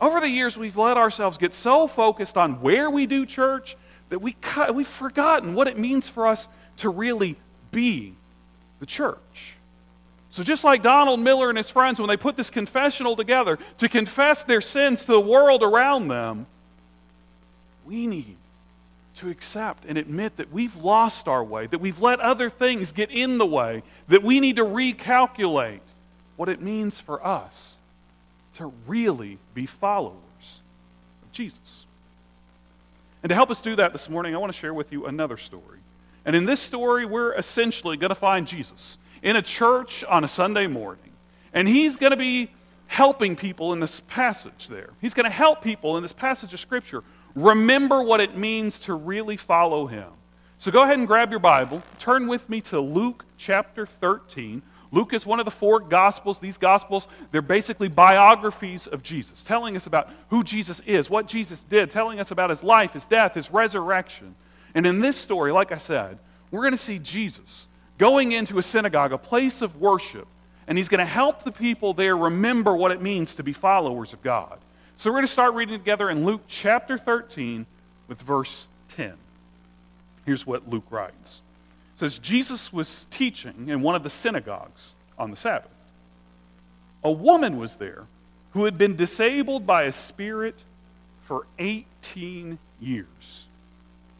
Over 0.00 0.20
the 0.20 0.28
years, 0.28 0.56
we've 0.56 0.76
let 0.76 0.96
ourselves 0.96 1.36
get 1.36 1.52
so 1.52 1.86
focused 1.86 2.36
on 2.36 2.60
where 2.60 2.88
we 2.88 3.06
do 3.06 3.26
church 3.26 3.76
that 4.10 4.20
we 4.20 4.32
cut, 4.40 4.74
we've 4.74 4.86
forgotten 4.86 5.54
what 5.54 5.66
it 5.66 5.78
means 5.78 6.06
for 6.06 6.26
us 6.26 6.46
to 6.78 6.88
really 6.88 7.36
be 7.72 8.14
the 8.80 8.86
church. 8.86 9.54
So, 10.30 10.44
just 10.44 10.62
like 10.62 10.82
Donald 10.82 11.18
Miller 11.18 11.48
and 11.48 11.58
his 11.58 11.70
friends, 11.70 11.98
when 11.98 12.08
they 12.08 12.16
put 12.16 12.36
this 12.36 12.50
confessional 12.50 13.16
together 13.16 13.58
to 13.78 13.88
confess 13.88 14.44
their 14.44 14.60
sins 14.60 15.04
to 15.04 15.12
the 15.12 15.20
world 15.20 15.62
around 15.62 16.08
them, 16.08 16.46
we 17.84 18.06
need 18.06 18.36
to 19.16 19.28
accept 19.28 19.84
and 19.86 19.98
admit 19.98 20.36
that 20.36 20.52
we've 20.52 20.76
lost 20.76 21.26
our 21.26 21.42
way, 21.42 21.66
that 21.66 21.80
we've 21.80 22.00
let 22.00 22.20
other 22.20 22.48
things 22.48 22.92
get 22.92 23.10
in 23.10 23.38
the 23.38 23.46
way, 23.46 23.82
that 24.08 24.22
we 24.22 24.38
need 24.38 24.56
to 24.56 24.64
recalculate 24.64 25.80
what 26.36 26.48
it 26.48 26.62
means 26.62 26.98
for 26.98 27.24
us 27.26 27.76
to 28.54 28.72
really 28.86 29.38
be 29.52 29.66
followers 29.66 30.14
of 31.22 31.32
Jesus. 31.32 31.86
And 33.22 33.28
to 33.30 33.34
help 33.34 33.50
us 33.50 33.60
do 33.60 33.76
that 33.76 33.92
this 33.92 34.08
morning, 34.08 34.34
I 34.34 34.38
want 34.38 34.52
to 34.52 34.58
share 34.58 34.74
with 34.74 34.92
you 34.92 35.06
another 35.06 35.36
story. 35.36 35.78
And 36.24 36.36
in 36.36 36.44
this 36.44 36.60
story, 36.60 37.04
we're 37.04 37.34
essentially 37.34 37.96
going 37.96 38.10
to 38.10 38.14
find 38.14 38.46
Jesus 38.46 38.96
in 39.22 39.36
a 39.36 39.42
church 39.42 40.04
on 40.04 40.24
a 40.24 40.28
Sunday 40.28 40.66
morning. 40.66 41.10
And 41.52 41.68
he's 41.68 41.96
going 41.96 42.12
to 42.12 42.16
be 42.16 42.50
helping 42.86 43.36
people 43.36 43.72
in 43.72 43.80
this 43.80 44.00
passage 44.00 44.68
there. 44.68 44.90
He's 45.00 45.14
going 45.14 45.24
to 45.24 45.30
help 45.30 45.62
people 45.62 45.96
in 45.96 46.02
this 46.02 46.12
passage 46.12 46.52
of 46.52 46.60
Scripture 46.60 47.02
remember 47.34 48.02
what 48.02 48.20
it 48.20 48.36
means 48.36 48.78
to 48.80 48.94
really 48.94 49.36
follow 49.36 49.86
Him. 49.86 50.08
So 50.58 50.70
go 50.70 50.82
ahead 50.82 50.98
and 50.98 51.06
grab 51.06 51.30
your 51.30 51.40
Bible. 51.40 51.82
Turn 51.98 52.26
with 52.26 52.48
me 52.48 52.60
to 52.62 52.80
Luke 52.80 53.24
chapter 53.38 53.86
13. 53.86 54.62
Luke 54.92 55.12
is 55.12 55.24
one 55.24 55.38
of 55.38 55.44
the 55.44 55.50
four 55.50 55.80
Gospels. 55.80 56.40
These 56.40 56.58
Gospels, 56.58 57.06
they're 57.30 57.42
basically 57.42 57.88
biographies 57.88 58.86
of 58.86 59.02
Jesus, 59.02 59.42
telling 59.42 59.76
us 59.76 59.86
about 59.86 60.10
who 60.28 60.42
Jesus 60.42 60.80
is, 60.80 61.08
what 61.08 61.26
Jesus 61.26 61.62
did, 61.62 61.90
telling 61.90 62.18
us 62.18 62.30
about 62.30 62.50
his 62.50 62.64
life, 62.64 62.92
his 62.94 63.06
death, 63.06 63.34
his 63.34 63.50
resurrection. 63.50 64.34
And 64.74 64.86
in 64.86 65.00
this 65.00 65.16
story, 65.16 65.52
like 65.52 65.72
I 65.72 65.78
said, 65.78 66.18
we're 66.50 66.62
going 66.62 66.72
to 66.72 66.78
see 66.78 66.98
Jesus 66.98 67.68
going 67.98 68.32
into 68.32 68.58
a 68.58 68.62
synagogue, 68.62 69.12
a 69.12 69.18
place 69.18 69.62
of 69.62 69.80
worship, 69.80 70.26
and 70.66 70.76
he's 70.78 70.88
going 70.88 71.00
to 71.00 71.04
help 71.04 71.44
the 71.44 71.52
people 71.52 71.94
there 71.94 72.16
remember 72.16 72.74
what 72.74 72.90
it 72.90 73.00
means 73.02 73.34
to 73.36 73.42
be 73.42 73.52
followers 73.52 74.12
of 74.12 74.22
God. 74.22 74.58
So 74.96 75.10
we're 75.10 75.14
going 75.14 75.26
to 75.26 75.32
start 75.32 75.54
reading 75.54 75.78
together 75.78 76.10
in 76.10 76.24
Luke 76.24 76.42
chapter 76.48 76.98
13 76.98 77.66
with 78.08 78.20
verse 78.22 78.66
10. 78.88 79.14
Here's 80.26 80.46
what 80.46 80.68
Luke 80.68 80.84
writes 80.90 81.40
says 82.00 82.18
Jesus 82.18 82.72
was 82.72 83.06
teaching 83.10 83.68
in 83.68 83.82
one 83.82 83.94
of 83.94 84.02
the 84.02 84.08
synagogues 84.08 84.94
on 85.18 85.30
the 85.30 85.36
Sabbath. 85.36 85.70
A 87.04 87.12
woman 87.12 87.58
was 87.58 87.76
there 87.76 88.06
who 88.52 88.64
had 88.64 88.78
been 88.78 88.96
disabled 88.96 89.66
by 89.66 89.82
a 89.82 89.92
spirit 89.92 90.54
for 91.24 91.46
18 91.58 92.58
years. 92.80 93.46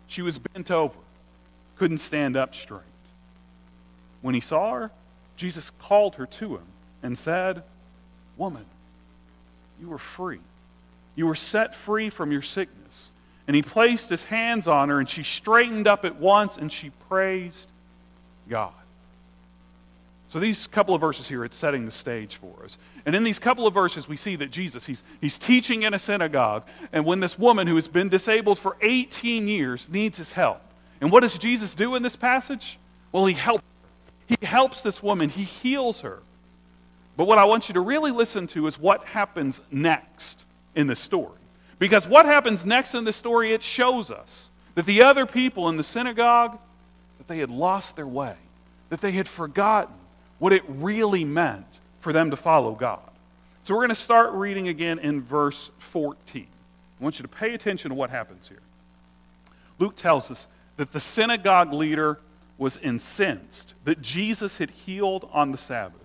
She 0.08 0.20
was 0.20 0.38
bent 0.38 0.70
over, 0.70 0.98
couldn't 1.78 1.98
stand 1.98 2.36
up 2.36 2.54
straight. 2.54 2.82
When 4.20 4.34
he 4.34 4.42
saw 4.42 4.74
her, 4.74 4.90
Jesus 5.38 5.70
called 5.80 6.16
her 6.16 6.26
to 6.26 6.56
him 6.56 6.66
and 7.02 7.16
said, 7.16 7.62
Woman, 8.36 8.66
you 9.80 9.90
are 9.94 9.98
free. 9.98 10.40
You 11.16 11.26
were 11.26 11.34
set 11.34 11.74
free 11.74 12.10
from 12.10 12.30
your 12.30 12.42
sickness. 12.42 13.10
And 13.50 13.56
he 13.56 13.62
placed 13.62 14.08
his 14.08 14.22
hands 14.22 14.68
on 14.68 14.90
her, 14.90 15.00
and 15.00 15.10
she 15.10 15.24
straightened 15.24 15.88
up 15.88 16.04
at 16.04 16.14
once, 16.14 16.56
and 16.56 16.70
she 16.70 16.90
praised 17.08 17.66
God. 18.48 18.70
So 20.28 20.38
these 20.38 20.68
couple 20.68 20.94
of 20.94 21.00
verses 21.00 21.26
here, 21.26 21.44
it's 21.44 21.56
setting 21.56 21.84
the 21.84 21.90
stage 21.90 22.36
for 22.36 22.54
us. 22.64 22.78
And 23.04 23.16
in 23.16 23.24
these 23.24 23.40
couple 23.40 23.66
of 23.66 23.74
verses, 23.74 24.08
we 24.08 24.16
see 24.16 24.36
that 24.36 24.52
Jesus, 24.52 24.86
he's, 24.86 25.02
he's 25.20 25.36
teaching 25.36 25.82
in 25.82 25.94
a 25.94 25.98
synagogue, 25.98 26.62
and 26.92 27.04
when 27.04 27.18
this 27.18 27.36
woman 27.40 27.66
who 27.66 27.74
has 27.74 27.88
been 27.88 28.08
disabled 28.08 28.60
for 28.60 28.76
18 28.82 29.48
years 29.48 29.88
needs 29.88 30.18
his 30.18 30.30
help. 30.30 30.60
And 31.00 31.10
what 31.10 31.22
does 31.22 31.36
Jesus 31.36 31.74
do 31.74 31.96
in 31.96 32.04
this 32.04 32.14
passage? 32.14 32.78
Well, 33.10 33.26
he 33.26 33.34
helps 33.34 33.64
He 34.28 34.46
helps 34.46 34.80
this 34.80 35.02
woman. 35.02 35.28
He 35.28 35.42
heals 35.42 36.02
her. 36.02 36.20
But 37.16 37.24
what 37.24 37.38
I 37.38 37.46
want 37.46 37.68
you 37.68 37.72
to 37.72 37.80
really 37.80 38.12
listen 38.12 38.46
to 38.46 38.68
is 38.68 38.78
what 38.78 39.06
happens 39.06 39.60
next 39.72 40.44
in 40.76 40.86
this 40.86 41.00
story. 41.00 41.39
Because 41.80 42.06
what 42.06 42.26
happens 42.26 42.64
next 42.64 42.94
in 42.94 43.02
the 43.02 43.12
story, 43.12 43.52
it 43.52 43.62
shows 43.62 44.12
us 44.12 44.50
that 44.76 44.86
the 44.86 45.02
other 45.02 45.26
people 45.26 45.68
in 45.68 45.76
the 45.76 45.82
synagogue, 45.82 46.58
that 47.18 47.26
they 47.26 47.38
had 47.38 47.50
lost 47.50 47.96
their 47.96 48.06
way, 48.06 48.36
that 48.90 49.00
they 49.00 49.12
had 49.12 49.26
forgotten 49.26 49.94
what 50.38 50.52
it 50.52 50.62
really 50.68 51.24
meant 51.24 51.66
for 52.00 52.12
them 52.12 52.30
to 52.30 52.36
follow 52.36 52.74
God. 52.74 53.00
So 53.62 53.74
we're 53.74 53.80
going 53.80 53.88
to 53.88 53.94
start 53.94 54.32
reading 54.32 54.68
again 54.68 54.98
in 54.98 55.22
verse 55.22 55.70
14. 55.78 56.46
I 57.00 57.02
want 57.02 57.18
you 57.18 57.22
to 57.22 57.28
pay 57.28 57.54
attention 57.54 57.88
to 57.88 57.94
what 57.94 58.10
happens 58.10 58.46
here. 58.46 58.62
Luke 59.78 59.96
tells 59.96 60.30
us 60.30 60.48
that 60.76 60.92
the 60.92 61.00
synagogue 61.00 61.72
leader 61.72 62.20
was 62.58 62.76
incensed 62.76 63.72
that 63.84 64.02
Jesus 64.02 64.58
had 64.58 64.70
healed 64.70 65.28
on 65.32 65.50
the 65.50 65.58
Sabbath. 65.58 66.04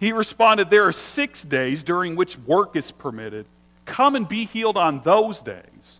He 0.00 0.10
responded, 0.12 0.68
There 0.68 0.86
are 0.86 0.92
six 0.92 1.44
days 1.44 1.84
during 1.84 2.16
which 2.16 2.36
work 2.38 2.74
is 2.74 2.90
permitted. 2.90 3.46
Come 3.84 4.16
and 4.16 4.28
be 4.28 4.44
healed 4.44 4.76
on 4.76 5.02
those 5.02 5.40
days, 5.40 5.98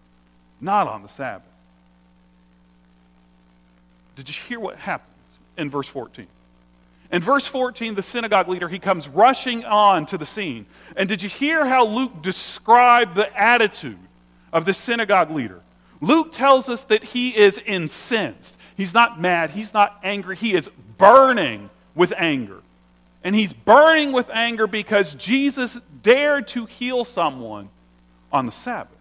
not 0.60 0.86
on 0.86 1.02
the 1.02 1.08
Sabbath. 1.08 1.46
Did 4.16 4.28
you 4.28 4.34
hear 4.48 4.60
what 4.60 4.76
happens 4.76 5.08
in 5.56 5.70
verse 5.70 5.88
14? 5.88 6.26
In 7.10 7.20
verse 7.20 7.46
14, 7.46 7.94
the 7.94 8.02
synagogue 8.02 8.48
leader, 8.48 8.68
he 8.68 8.78
comes 8.78 9.06
rushing 9.06 9.64
on 9.64 10.06
to 10.06 10.16
the 10.16 10.24
scene. 10.24 10.64
And 10.96 11.08
did 11.08 11.22
you 11.22 11.28
hear 11.28 11.66
how 11.66 11.86
Luke 11.86 12.22
described 12.22 13.14
the 13.14 13.34
attitude 13.38 13.98
of 14.52 14.64
the 14.64 14.72
synagogue 14.72 15.30
leader? 15.30 15.60
Luke 16.00 16.32
tells 16.32 16.68
us 16.68 16.84
that 16.84 17.04
he 17.04 17.36
is 17.36 17.58
incensed. 17.58 18.56
He's 18.76 18.94
not 18.94 19.20
mad, 19.20 19.50
he's 19.50 19.74
not 19.74 19.98
angry, 20.02 20.36
he 20.36 20.54
is 20.54 20.70
burning 20.96 21.68
with 21.94 22.14
anger. 22.16 22.60
And 23.22 23.36
he's 23.36 23.52
burning 23.52 24.12
with 24.12 24.30
anger 24.30 24.66
because 24.66 25.14
Jesus 25.14 25.78
dared 26.02 26.48
to 26.48 26.66
heal 26.66 27.04
someone 27.04 27.68
on 28.32 28.46
the 28.46 28.52
Sabbath. 28.52 28.96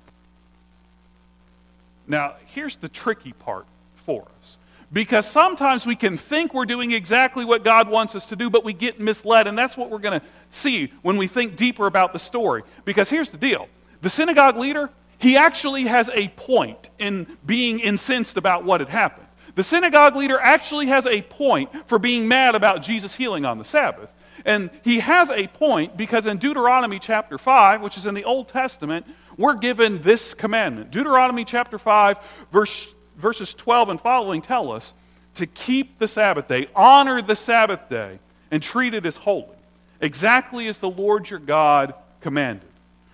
Now, 2.07 2.35
here's 2.47 2.75
the 2.75 2.89
tricky 2.89 3.33
part 3.33 3.65
for 4.05 4.27
us. 4.39 4.57
Because 4.93 5.25
sometimes 5.25 5.85
we 5.85 5.95
can 5.95 6.17
think 6.17 6.53
we're 6.53 6.65
doing 6.65 6.91
exactly 6.91 7.45
what 7.45 7.63
God 7.63 7.87
wants 7.87 8.13
us 8.13 8.27
to 8.29 8.35
do, 8.35 8.49
but 8.49 8.65
we 8.65 8.73
get 8.73 8.99
misled. 8.99 9.47
And 9.47 9.57
that's 9.57 9.77
what 9.77 9.89
we're 9.89 9.99
going 9.99 10.19
to 10.19 10.25
see 10.49 10.91
when 11.01 11.15
we 11.15 11.27
think 11.27 11.55
deeper 11.55 11.87
about 11.87 12.11
the 12.11 12.19
story. 12.19 12.63
Because 12.83 13.09
here's 13.09 13.29
the 13.29 13.37
deal 13.37 13.69
the 14.01 14.09
synagogue 14.09 14.57
leader, 14.57 14.89
he 15.17 15.37
actually 15.37 15.83
has 15.83 16.09
a 16.13 16.27
point 16.29 16.89
in 16.99 17.37
being 17.45 17.79
incensed 17.79 18.35
about 18.35 18.65
what 18.65 18.81
had 18.81 18.89
happened. 18.89 19.27
The 19.55 19.63
synagogue 19.63 20.15
leader 20.15 20.39
actually 20.39 20.87
has 20.87 21.05
a 21.05 21.21
point 21.21 21.69
for 21.87 21.99
being 21.99 22.27
mad 22.27 22.55
about 22.55 22.81
Jesus 22.81 23.15
healing 23.15 23.45
on 23.45 23.57
the 23.57 23.65
Sabbath. 23.65 24.11
And 24.45 24.71
he 24.83 24.99
has 24.99 25.29
a 25.29 25.47
point 25.47 25.95
because 25.95 26.25
in 26.25 26.37
Deuteronomy 26.37 26.99
chapter 26.99 27.37
5, 27.37 27.81
which 27.81 27.97
is 27.97 28.05
in 28.05 28.15
the 28.15 28.23
Old 28.23 28.47
Testament, 28.47 29.05
we're 29.37 29.55
given 29.55 30.01
this 30.01 30.33
commandment. 30.33 30.91
Deuteronomy 30.91 31.45
chapter 31.45 31.77
5, 31.77 32.17
verse 32.51 32.87
verses 33.17 33.53
12 33.53 33.89
and 33.89 34.01
following 34.01 34.41
tell 34.41 34.71
us 34.71 34.93
to 35.35 35.45
keep 35.45 35.99
the 35.99 36.07
Sabbath 36.07 36.47
day, 36.47 36.67
honor 36.75 37.21
the 37.21 37.35
Sabbath 37.35 37.87
day, 37.89 38.19
and 38.49 38.61
treat 38.61 38.93
it 38.93 39.05
as 39.05 39.15
holy, 39.15 39.55
exactly 40.01 40.67
as 40.67 40.79
the 40.79 40.89
Lord 40.89 41.29
your 41.29 41.39
God 41.39 41.93
commanded. 42.19 42.67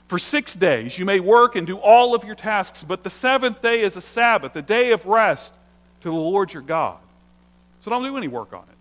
For 0.08 0.18
six 0.18 0.56
days 0.56 0.98
you 0.98 1.06
may 1.06 1.20
work 1.20 1.56
and 1.56 1.68
do 1.68 1.78
all 1.78 2.16
of 2.16 2.24
your 2.24 2.36
tasks, 2.36 2.84
but 2.84 3.04
the 3.04 3.10
seventh 3.10 3.62
day 3.62 3.82
is 3.82 3.98
a 3.98 4.02
Sabbath, 4.02 4.56
a 4.56 4.62
day 4.62 4.92
of 4.92 5.06
rest 5.06 5.54
to 6.02 6.10
the 6.10 6.16
Lord 6.16 6.54
your 6.54 6.64
God. 6.64 6.98
So 7.82 7.92
don't 7.92 8.04
do 8.04 8.18
any 8.18 8.28
work 8.28 8.54
on 8.54 8.64
it. 8.64 8.78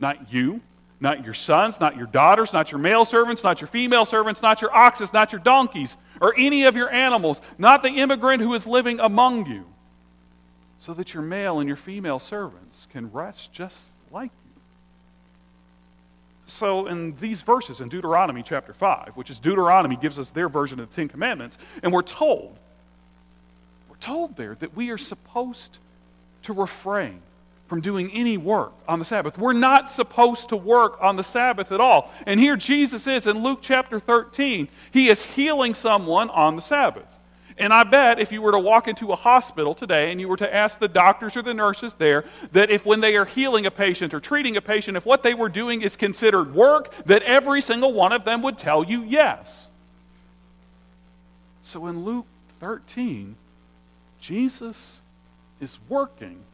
Not 0.00 0.32
you, 0.32 0.60
not 0.98 1.24
your 1.24 1.34
sons, 1.34 1.78
not 1.78 1.96
your 1.96 2.06
daughters, 2.06 2.52
not 2.52 2.72
your 2.72 2.80
male 2.80 3.04
servants, 3.04 3.44
not 3.44 3.60
your 3.60 3.68
female 3.68 4.04
servants, 4.04 4.42
not 4.42 4.60
your 4.60 4.74
oxen, 4.74 5.08
not 5.12 5.30
your 5.32 5.40
donkeys, 5.40 5.96
or 6.22 6.32
any 6.38 6.64
of 6.64 6.76
your 6.76 6.88
animals, 6.88 7.40
not 7.58 7.82
the 7.82 7.90
immigrant 7.90 8.40
who 8.40 8.54
is 8.54 8.64
living 8.66 9.00
among 9.00 9.44
you 9.46 9.66
so 10.78 10.94
that 10.94 11.12
your 11.12 11.22
male 11.22 11.58
and 11.58 11.68
your 11.68 11.76
female 11.76 12.20
servants 12.20 12.86
can 12.92 13.10
rest 13.12 13.52
just 13.52 13.88
like 14.10 14.30
you. 14.30 14.60
So, 16.46 16.86
in 16.86 17.16
these 17.16 17.42
verses 17.42 17.80
in 17.80 17.88
Deuteronomy 17.88 18.42
chapter 18.44 18.72
5, 18.72 19.12
which 19.14 19.30
is 19.30 19.40
Deuteronomy 19.40 19.96
gives 19.96 20.18
us 20.18 20.30
their 20.30 20.48
version 20.48 20.78
of 20.78 20.90
the 20.90 20.94
Ten 20.94 21.08
Commandments, 21.08 21.58
and 21.82 21.92
we're 21.92 22.02
told, 22.02 22.56
we're 23.90 23.96
told 23.96 24.36
there 24.36 24.54
that 24.60 24.76
we 24.76 24.90
are 24.90 24.98
supposed 24.98 25.78
to 26.44 26.52
refrain 26.52 27.20
from 27.72 27.80
doing 27.80 28.10
any 28.12 28.36
work 28.36 28.74
on 28.86 28.98
the 28.98 29.04
Sabbath. 29.06 29.38
We're 29.38 29.54
not 29.54 29.90
supposed 29.90 30.50
to 30.50 30.58
work 30.58 30.98
on 31.00 31.16
the 31.16 31.24
Sabbath 31.24 31.72
at 31.72 31.80
all. 31.80 32.12
And 32.26 32.38
here 32.38 32.54
Jesus 32.54 33.06
is 33.06 33.26
in 33.26 33.42
Luke 33.42 33.60
chapter 33.62 33.98
13. 33.98 34.68
He 34.90 35.08
is 35.08 35.24
healing 35.24 35.72
someone 35.72 36.28
on 36.28 36.54
the 36.54 36.60
Sabbath. 36.60 37.08
And 37.56 37.72
I 37.72 37.84
bet 37.84 38.20
if 38.20 38.30
you 38.30 38.42
were 38.42 38.52
to 38.52 38.58
walk 38.58 38.88
into 38.88 39.10
a 39.10 39.16
hospital 39.16 39.74
today 39.74 40.12
and 40.12 40.20
you 40.20 40.28
were 40.28 40.36
to 40.36 40.54
ask 40.54 40.80
the 40.80 40.86
doctors 40.86 41.34
or 41.34 41.40
the 41.40 41.54
nurses 41.54 41.94
there 41.94 42.26
that 42.52 42.68
if 42.70 42.84
when 42.84 43.00
they 43.00 43.16
are 43.16 43.24
healing 43.24 43.64
a 43.64 43.70
patient 43.70 44.12
or 44.12 44.20
treating 44.20 44.54
a 44.58 44.60
patient, 44.60 44.98
if 44.98 45.06
what 45.06 45.22
they 45.22 45.32
were 45.32 45.48
doing 45.48 45.80
is 45.80 45.96
considered 45.96 46.54
work, 46.54 46.94
that 47.06 47.22
every 47.22 47.62
single 47.62 47.94
one 47.94 48.12
of 48.12 48.26
them 48.26 48.42
would 48.42 48.58
tell 48.58 48.84
you 48.84 49.02
yes. 49.02 49.68
So 51.62 51.86
in 51.86 52.04
Luke 52.04 52.26
13, 52.60 53.34
Jesus 54.20 55.00
is 55.58 55.78
working 55.88 56.44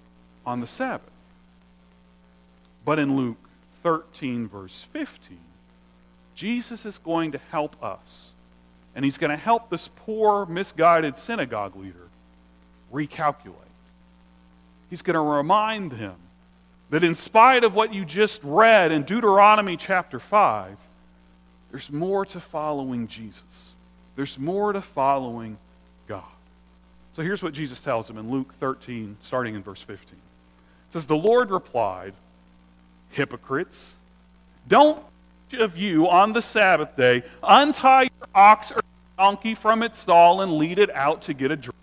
on 0.49 0.61
the 0.61 0.67
Sabbath. 0.67 1.11
But 2.85 2.99
in 2.99 3.17
Luke 3.17 3.37
13, 3.83 4.49
verse 4.49 4.87
15, 4.95 5.39
Jesus 6.35 6.87
is 6.87 6.97
going 6.97 7.33
to 7.33 7.41
help 7.51 7.83
us 7.83 8.31
and 8.97 9.05
he's 9.05 9.19
going 9.19 9.31
to 9.31 9.37
help 9.37 9.69
this 9.69 9.91
poor, 9.95 10.47
misguided 10.47 11.19
synagogue 11.19 11.77
leader 11.77 12.09
recalculate. 12.93 13.53
He's 14.89 15.03
going 15.03 15.15
to 15.15 15.21
remind 15.21 15.93
him 15.93 16.15
that 16.89 17.05
in 17.05 17.15
spite 17.15 17.63
of 17.63 17.75
what 17.75 17.93
you 17.93 18.07
just 18.07 18.41
read 18.43 18.91
in 18.91 19.03
Deuteronomy 19.03 19.77
chapter 19.77 20.19
5, 20.19 20.75
there's 21.71 21.93
more 21.93 22.25
to 22.25 22.41
following 22.41 23.07
Jesus. 23.07 23.75
There's 24.17 24.39
more 24.39 24.73
to 24.73 24.81
following 24.81 25.59
God. 26.07 26.25
So 27.15 27.21
here's 27.23 27.43
what 27.43 27.53
Jesus 27.53 27.83
tells 27.83 28.09
him 28.09 28.17
in 28.17 28.31
Luke 28.31 28.55
13, 28.55 29.19
starting 29.23 29.55
in 29.55 29.63
verse 29.63 29.83
15. 29.83 30.17
It 30.89 30.95
says, 30.95 31.07
The 31.07 31.17
Lord 31.17 31.51
replied, 31.51 32.15
Hypocrites, 33.11 33.95
don't 34.67 35.03
of 35.55 35.77
you 35.77 36.09
on 36.09 36.33
the 36.33 36.43
Sabbath 36.43 36.95
day 36.97 37.23
untie 37.43 38.03
your 38.03 38.29
ox 38.35 38.71
or 38.71 38.81
donkey 39.17 39.55
from 39.55 39.83
its 39.83 39.99
stall 39.99 40.43
and 40.43 40.59
lead 40.59 40.79
it 40.79 40.95
out 40.95 41.23
to 41.23 41.35
get 41.35 41.51
a 41.51 41.57
drink, 41.57 41.75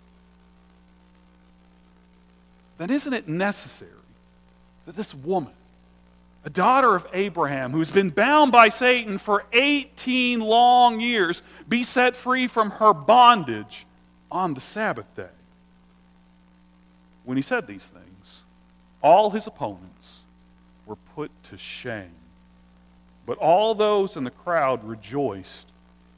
then 2.78 2.90
isn't 2.90 3.12
it 3.12 3.28
necessary 3.28 3.90
that 4.86 4.96
this 4.96 5.14
woman, 5.14 5.52
a 6.44 6.50
daughter 6.50 6.94
of 6.94 7.06
Abraham, 7.12 7.72
who's 7.72 7.90
been 7.90 8.10
bound 8.10 8.52
by 8.52 8.68
Satan 8.68 9.18
for 9.18 9.44
18 9.52 10.40
long 10.40 11.00
years, 11.00 11.42
be 11.68 11.82
set 11.82 12.16
free 12.16 12.46
from 12.46 12.70
her 12.70 12.94
bondage 12.94 13.84
on 14.30 14.54
the 14.54 14.60
Sabbath 14.60 15.12
day? 15.16 15.26
When 17.24 17.36
he 17.36 17.42
said 17.42 17.66
these 17.66 17.86
things, 17.86 18.05
all 19.06 19.30
his 19.30 19.46
opponents 19.46 20.22
were 20.84 20.96
put 21.14 21.30
to 21.44 21.56
shame. 21.56 22.10
But 23.24 23.38
all 23.38 23.72
those 23.72 24.16
in 24.16 24.24
the 24.24 24.32
crowd 24.32 24.82
rejoiced 24.82 25.68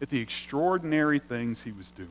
at 0.01 0.09
the 0.09 0.21
extraordinary 0.21 1.19
things 1.19 1.63
he 1.63 1.71
was 1.71 1.91
doing. 1.91 2.09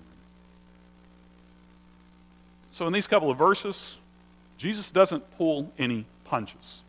So, 2.71 2.85
in 2.85 2.93
these 2.93 3.07
couple 3.07 3.31
of 3.31 3.39
verses, 3.39 3.97
Jesus 4.59 4.91
doesn't 4.91 5.23
pull 5.35 5.71
any 5.79 6.05
punches. 6.25 6.83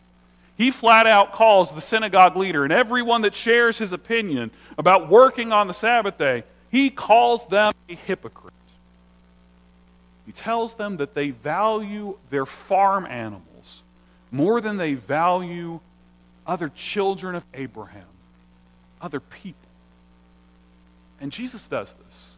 He 0.58 0.70
flat 0.70 1.06
out 1.06 1.32
calls 1.32 1.74
the 1.74 1.80
synagogue 1.80 2.36
leader 2.36 2.64
and 2.64 2.72
everyone 2.72 3.22
that 3.22 3.34
shares 3.34 3.78
his 3.78 3.94
opinion 3.94 4.50
about 4.76 5.08
working 5.08 5.50
on 5.50 5.66
the 5.66 5.72
Sabbath 5.72 6.18
day, 6.18 6.44
he 6.70 6.90
calls 6.90 7.46
them 7.46 7.72
a 7.88 7.94
hypocrite. 7.94 8.52
He 10.26 10.32
tells 10.32 10.74
them 10.74 10.98
that 10.98 11.14
they 11.14 11.30
value 11.30 12.18
their 12.28 12.44
farm 12.44 13.06
animals 13.06 13.47
more 14.30 14.60
than 14.60 14.76
they 14.76 14.94
value 14.94 15.80
other 16.46 16.70
children 16.74 17.34
of 17.34 17.44
Abraham, 17.54 18.06
other 19.00 19.20
people. 19.20 19.68
And 21.20 21.32
Jesus 21.32 21.66
does 21.68 21.94
this. 21.94 22.32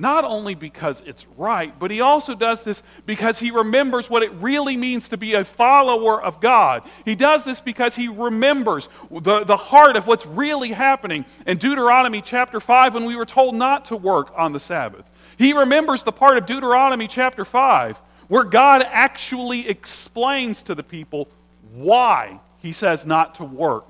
Not 0.00 0.24
only 0.24 0.54
because 0.54 1.02
it's 1.04 1.26
right, 1.36 1.76
but 1.76 1.90
he 1.90 2.00
also 2.00 2.36
does 2.36 2.62
this 2.62 2.84
because 3.04 3.40
he 3.40 3.50
remembers 3.50 4.08
what 4.08 4.22
it 4.22 4.30
really 4.34 4.76
means 4.76 5.08
to 5.08 5.16
be 5.16 5.34
a 5.34 5.44
follower 5.44 6.22
of 6.22 6.40
God. 6.40 6.84
He 7.04 7.16
does 7.16 7.44
this 7.44 7.58
because 7.60 7.96
he 7.96 8.06
remembers 8.06 8.88
the, 9.10 9.42
the 9.42 9.56
heart 9.56 9.96
of 9.96 10.06
what's 10.06 10.24
really 10.24 10.70
happening 10.70 11.24
in 11.46 11.58
Deuteronomy 11.58 12.22
chapter 12.22 12.60
5 12.60 12.94
when 12.94 13.06
we 13.06 13.16
were 13.16 13.26
told 13.26 13.56
not 13.56 13.86
to 13.86 13.96
work 13.96 14.32
on 14.36 14.52
the 14.52 14.60
Sabbath. 14.60 15.04
He 15.36 15.52
remembers 15.52 16.04
the 16.04 16.12
part 16.12 16.38
of 16.38 16.46
Deuteronomy 16.46 17.08
chapter 17.08 17.44
5 17.44 18.00
where 18.28 18.44
God 18.44 18.86
actually 18.86 19.68
explains 19.68 20.62
to 20.64 20.74
the 20.74 20.82
people 20.82 21.28
why 21.74 22.40
he 22.60 22.72
says 22.72 23.06
not 23.06 23.34
to 23.36 23.44
work 23.44 23.86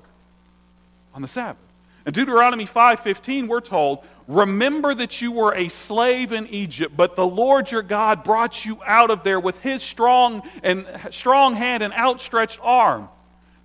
on 1.13 1.21
the 1.21 1.27
Sabbath. 1.27 1.61
In 2.05 2.13
Deuteronomy 2.13 2.65
5:15 2.65 3.47
we're 3.47 3.59
told, 3.61 4.03
"Remember 4.27 4.95
that 4.95 5.21
you 5.21 5.31
were 5.31 5.53
a 5.53 5.67
slave 5.67 6.31
in 6.31 6.47
Egypt, 6.47 6.95
but 6.95 7.15
the 7.15 7.27
Lord 7.27 7.71
your 7.71 7.81
God 7.81 8.23
brought 8.23 8.65
you 8.65 8.79
out 8.85 9.11
of 9.11 9.23
there 9.23 9.39
with 9.39 9.59
his 9.59 9.83
strong 9.83 10.41
and 10.63 10.87
strong 11.11 11.55
hand 11.55 11.83
and 11.83 11.93
outstretched 11.93 12.59
arm. 12.63 13.09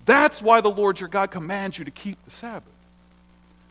That's 0.04 0.43
why 0.43 0.61
the 0.61 0.71
Lord 0.71 1.00
your 1.00 1.09
God 1.09 1.31
commands 1.31 1.78
you 1.78 1.85
to 1.85 1.90
keep 1.90 2.23
the 2.25 2.31
Sabbath." 2.31 2.73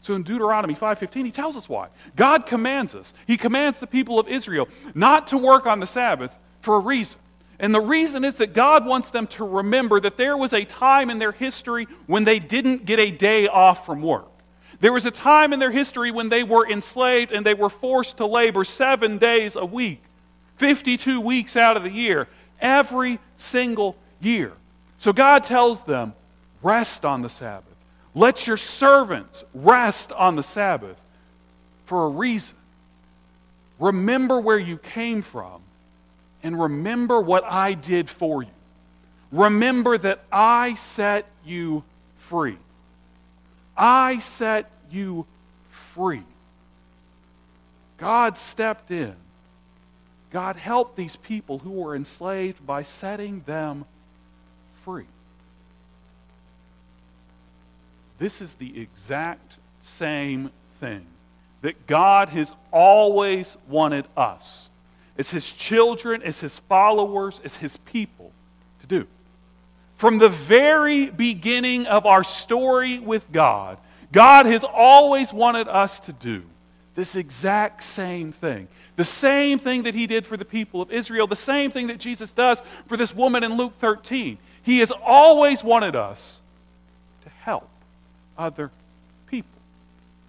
So 0.02 0.16
in 0.16 0.24
Deuteronomy 0.24 0.74
5:15 0.74 1.26
he 1.26 1.32
tells 1.32 1.56
us 1.56 1.70
why. 1.70 1.88
God 2.16 2.46
commands 2.46 2.96
us. 2.96 3.14
He 3.28 3.38
commands 3.38 3.80
the 3.80 3.88
people 3.88 4.20
of 4.20 4.28
Israel 4.28 4.68
not 4.96 5.28
to 5.28 5.38
work 5.38 5.68
on 5.68 5.80
the 5.80 5.88
Sabbath 5.88 6.36
for 6.64 6.76
a 6.76 6.80
reason. 6.80 7.20
And 7.60 7.74
the 7.74 7.82
reason 7.82 8.26
is 8.26 8.38
that 8.38 8.54
God 8.54 8.86
wants 8.86 9.12
them 9.12 9.28
to 9.28 9.44
remember 9.46 10.00
that 10.00 10.18
there 10.18 10.36
was 10.36 10.54
a 10.54 10.66
time 10.66 11.10
in 11.10 11.20
their 11.20 11.32
history 11.32 11.88
when 12.08 12.24
they 12.24 12.40
didn't 12.40 12.86
get 12.86 13.00
a 13.00 13.12
day 13.12 13.48
off 13.48 13.86
from 13.86 14.02
work. 14.02 14.28
There 14.80 14.92
was 14.92 15.06
a 15.06 15.12
time 15.12 15.54
in 15.54 15.60
their 15.60 15.72
history 15.72 16.10
when 16.10 16.30
they 16.30 16.44
were 16.44 16.68
enslaved 16.68 17.32
and 17.32 17.46
they 17.46 17.54
were 17.54 17.70
forced 17.70 18.18
to 18.18 18.26
labor 18.26 18.64
seven 18.64 19.18
days 19.18 19.56
a 19.56 19.66
week, 19.66 20.02
52 20.58 21.22
weeks 21.22 21.56
out 21.56 21.78
of 21.78 21.84
the 21.84 21.92
year, 21.92 22.28
every 22.60 23.20
single 23.38 23.96
year. 24.20 24.54
So 24.98 25.14
God 25.14 25.44
tells 25.44 25.84
them, 25.84 26.14
rest 26.62 27.06
on 27.06 27.22
the 27.22 27.30
Sabbath. 27.30 27.76
Let 28.16 28.48
your 28.48 28.58
servants 28.58 29.44
rest 29.54 30.12
on 30.12 30.36
the 30.36 30.44
Sabbath 30.44 31.00
for 31.86 32.06
a 32.06 32.10
reason. 32.10 32.56
Remember 33.80 34.40
where 34.40 34.60
you 34.60 34.78
came 34.78 35.22
from 35.22 35.62
and 36.44 36.60
remember 36.60 37.20
what 37.22 37.50
I 37.50 37.74
did 37.74 38.10
for 38.10 38.44
you. 38.44 38.50
Remember 39.32 39.98
that 39.98 40.20
I 40.32 40.76
set 40.76 41.26
you 41.46 41.84
free. 42.18 42.58
I 43.76 44.20
set 44.20 44.70
you 44.92 45.26
free. 45.70 46.24
God 47.98 48.38
stepped 48.38 48.92
in. 48.92 49.16
God 50.32 50.56
helped 50.56 50.98
these 50.98 51.16
people 51.16 51.60
who 51.60 51.72
were 51.72 51.96
enslaved 51.96 52.66
by 52.66 52.82
setting 52.84 53.42
them 53.46 53.86
free. 54.84 55.06
This 58.20 58.42
is 58.42 58.56
the 58.56 58.82
exact 58.82 59.54
same 59.82 60.52
thing 60.80 61.06
that 61.62 61.88
God 61.88 62.30
has 62.30 62.54
always 62.72 63.56
wanted 63.68 64.06
us, 64.18 64.70
as 65.18 65.30
His 65.30 65.50
children, 65.52 66.22
as 66.24 66.40
His 66.40 66.60
followers, 66.60 67.42
as 67.44 67.56
His 67.58 67.78
people, 67.78 68.32
to 68.82 68.88
do. 68.88 69.08
From 69.96 70.18
the 70.18 70.30
very 70.30 71.08
beginning 71.08 71.86
of 71.86 72.06
our 72.06 72.24
story 72.24 73.00
with 73.00 73.32
God, 73.32 73.78
God 74.12 74.46
has 74.46 74.64
always 74.64 75.32
wanted 75.32 75.68
us 75.68 76.00
to 76.02 76.14
do 76.14 76.44
this 76.96 77.16
exact 77.16 77.84
same 77.84 78.32
thing. 78.32 78.68
The 78.96 79.06
same 79.06 79.58
thing 79.58 79.84
that 79.84 79.96
he 79.96 80.06
did 80.06 80.26
for 80.26 80.38
the 80.38 80.46
people 80.46 80.82
of 80.82 80.92
Israel, 80.92 81.26
the 81.26 81.36
same 81.36 81.72
thing 81.72 81.88
that 81.88 82.00
Jesus 82.00 82.34
does 82.34 82.62
for 82.88 82.98
this 82.98 83.16
woman 83.16 83.44
in 83.44 83.58
Luke 83.58 83.74
13. 83.80 84.38
He 84.62 84.80
has 84.80 84.92
always 84.92 85.64
wanted 85.64 85.96
us 85.96 86.40
to 87.24 87.30
help 87.42 87.68
other 88.38 88.70
people. 89.28 89.50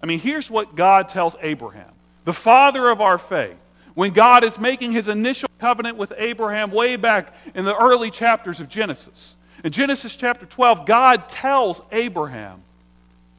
I 0.01 0.07
mean, 0.07 0.19
here's 0.19 0.49
what 0.49 0.75
God 0.75 1.07
tells 1.07 1.35
Abraham, 1.41 1.91
the 2.23 2.33
father 2.33 2.89
of 2.89 3.01
our 3.01 3.19
faith, 3.19 3.57
when 3.95 4.11
God 4.11 4.43
is 4.43 4.59
making 4.59 4.91
his 4.91 5.07
initial 5.07 5.49
covenant 5.59 5.97
with 5.97 6.13
Abraham 6.17 6.71
way 6.71 6.95
back 6.97 7.33
in 7.55 7.65
the 7.65 7.75
early 7.75 8.11
chapters 8.11 8.59
of 8.59 8.69
Genesis. 8.69 9.35
In 9.63 9.71
Genesis 9.71 10.15
chapter 10.15 10.45
12, 10.45 10.85
God 10.85 11.27
tells 11.27 11.81
Abraham 11.91 12.61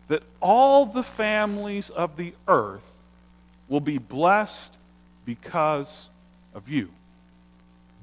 that 0.09 0.23
all 0.41 0.87
the 0.87 1.03
families 1.03 1.91
of 1.91 2.17
the 2.17 2.33
earth 2.49 2.83
will 3.69 3.81
be 3.81 3.99
blessed 3.99 4.75
because 5.25 6.09
of 6.55 6.69
you. 6.69 6.89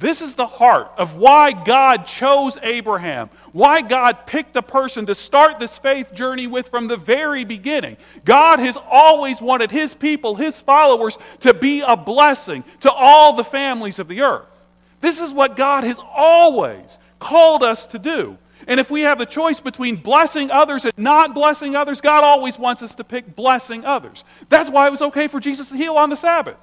This 0.03 0.21
is 0.21 0.35
the 0.35 0.45
heart 0.45 0.91
of 0.97 1.15
why 1.15 1.53
God 1.53 2.05
chose 2.05 2.57
Abraham, 2.61 3.29
why 3.53 3.81
God 3.81 4.27
picked 4.27 4.53
the 4.53 4.61
person 4.61 5.05
to 5.05 5.15
start 5.15 5.59
this 5.59 5.77
faith 5.77 6.13
journey 6.13 6.45
with 6.45 6.67
from 6.67 6.89
the 6.89 6.97
very 6.97 7.45
beginning. 7.45 7.95
God 8.25 8.59
has 8.59 8.77
always 8.91 9.39
wanted 9.39 9.71
his 9.71 9.93
people, 9.93 10.35
his 10.35 10.59
followers, 10.59 11.17
to 11.39 11.53
be 11.53 11.79
a 11.79 11.95
blessing 11.95 12.65
to 12.81 12.91
all 12.91 13.37
the 13.37 13.45
families 13.45 13.97
of 13.97 14.09
the 14.09 14.23
earth. 14.23 14.65
This 14.99 15.21
is 15.21 15.31
what 15.31 15.55
God 15.55 15.85
has 15.85 16.01
always 16.13 16.99
called 17.17 17.63
us 17.63 17.87
to 17.87 17.97
do. 17.97 18.37
And 18.67 18.81
if 18.81 18.91
we 18.91 19.03
have 19.03 19.19
the 19.19 19.25
choice 19.25 19.61
between 19.61 19.95
blessing 19.95 20.51
others 20.51 20.83
and 20.83 20.93
not 20.97 21.33
blessing 21.33 21.77
others, 21.77 22.01
God 22.01 22.25
always 22.25 22.59
wants 22.59 22.83
us 22.83 22.95
to 22.95 23.05
pick 23.05 23.37
blessing 23.37 23.85
others. 23.85 24.25
That's 24.49 24.69
why 24.69 24.87
it 24.87 24.91
was 24.91 25.01
okay 25.01 25.29
for 25.29 25.39
Jesus 25.39 25.69
to 25.69 25.77
heal 25.77 25.95
on 25.95 26.09
the 26.09 26.17
Sabbath. 26.17 26.61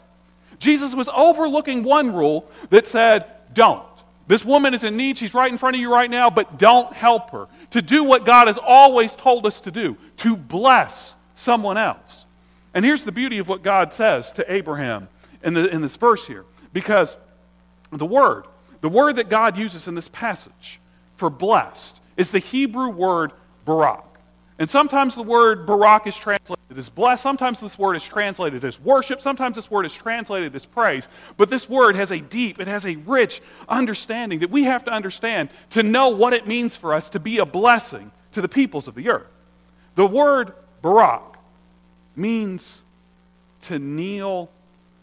Jesus 0.61 0.95
was 0.95 1.09
overlooking 1.09 1.83
one 1.83 2.15
rule 2.15 2.49
that 2.69 2.87
said, 2.87 3.25
don't. 3.53 3.83
This 4.29 4.45
woman 4.45 4.75
is 4.75 4.85
in 4.85 4.97
need. 4.97 5.19
She's 5.19 5.35
right 5.35 5.51
in 5.51 5.59
front 5.59 5.75
of 5.75 5.81
you 5.81 5.93
right 5.93 6.09
now, 6.09 6.31
but 6.31 6.57
don't 6.57 6.93
help 6.95 7.31
her. 7.31 7.49
To 7.71 7.83
do 7.83 8.05
what 8.05 8.25
God 8.25 8.47
has 8.47 8.59
always 8.59 9.17
told 9.17 9.45
us 9.45 9.61
to 9.63 9.73
do, 9.73 9.97
to 10.19 10.37
bless 10.37 11.17
someone 11.35 11.77
else. 11.77 12.27
And 12.73 12.85
here's 12.85 13.03
the 13.03 13.11
beauty 13.11 13.39
of 13.39 13.49
what 13.49 13.65
God 13.65 13.93
says 13.93 14.33
to 14.35 14.53
Abraham 14.53 15.09
in, 15.43 15.55
the, 15.55 15.69
in 15.69 15.83
this 15.83 15.97
verse 15.97 16.27
here. 16.27 16.45
Because 16.73 17.17
the 17.91 18.07
word, 18.07 18.45
the 18.83 18.89
word 18.89 19.17
that 19.17 19.29
God 19.29 19.57
uses 19.57 19.89
in 19.89 19.97
this 19.97 20.09
passage, 20.09 20.79
for 21.17 21.29
blessed 21.29 22.01
is 22.17 22.31
the 22.31 22.39
Hebrew 22.39 22.91
word 22.91 23.33
barak. 23.65 24.05
And 24.61 24.69
sometimes 24.69 25.15
the 25.15 25.23
word 25.23 25.65
barak 25.65 26.07
is 26.07 26.15
translated 26.15 26.77
as 26.77 26.91
blessed. 26.91 27.23
Sometimes 27.23 27.61
this 27.61 27.79
word 27.79 27.97
is 27.97 28.05
translated 28.05 28.63
as 28.63 28.79
worship. 28.79 29.23
Sometimes 29.23 29.57
this 29.57 29.71
word 29.71 29.87
is 29.87 29.95
translated 29.95 30.55
as 30.55 30.67
praise. 30.67 31.09
But 31.39 31.49
this 31.49 31.67
word 31.67 31.97
has 31.97 32.11
a 32.11 32.21
deep, 32.21 32.61
it 32.61 32.69
has 32.69 32.85
a 32.85 32.97
rich 32.97 33.41
understanding 33.71 34.41
that 34.41 34.51
we 34.51 34.65
have 34.65 34.85
to 34.85 34.93
understand 34.93 35.49
to 35.71 35.83
know 35.83 36.11
what 36.11 36.35
it 36.35 36.47
means 36.47 36.77
for 36.77 36.93
us 36.93 37.09
to 37.09 37.19
be 37.19 37.39
a 37.39 37.47
blessing 37.47 38.13
to 38.33 38.43
the 38.43 38.51
peoples 38.51 38.87
of 38.87 38.95
the 38.95 39.09
earth. 39.09 39.27
The 39.95 40.07
word 40.07 40.53
barak 40.83 41.39
means 42.15 42.83
to 43.63 43.79
kneel 43.79 44.51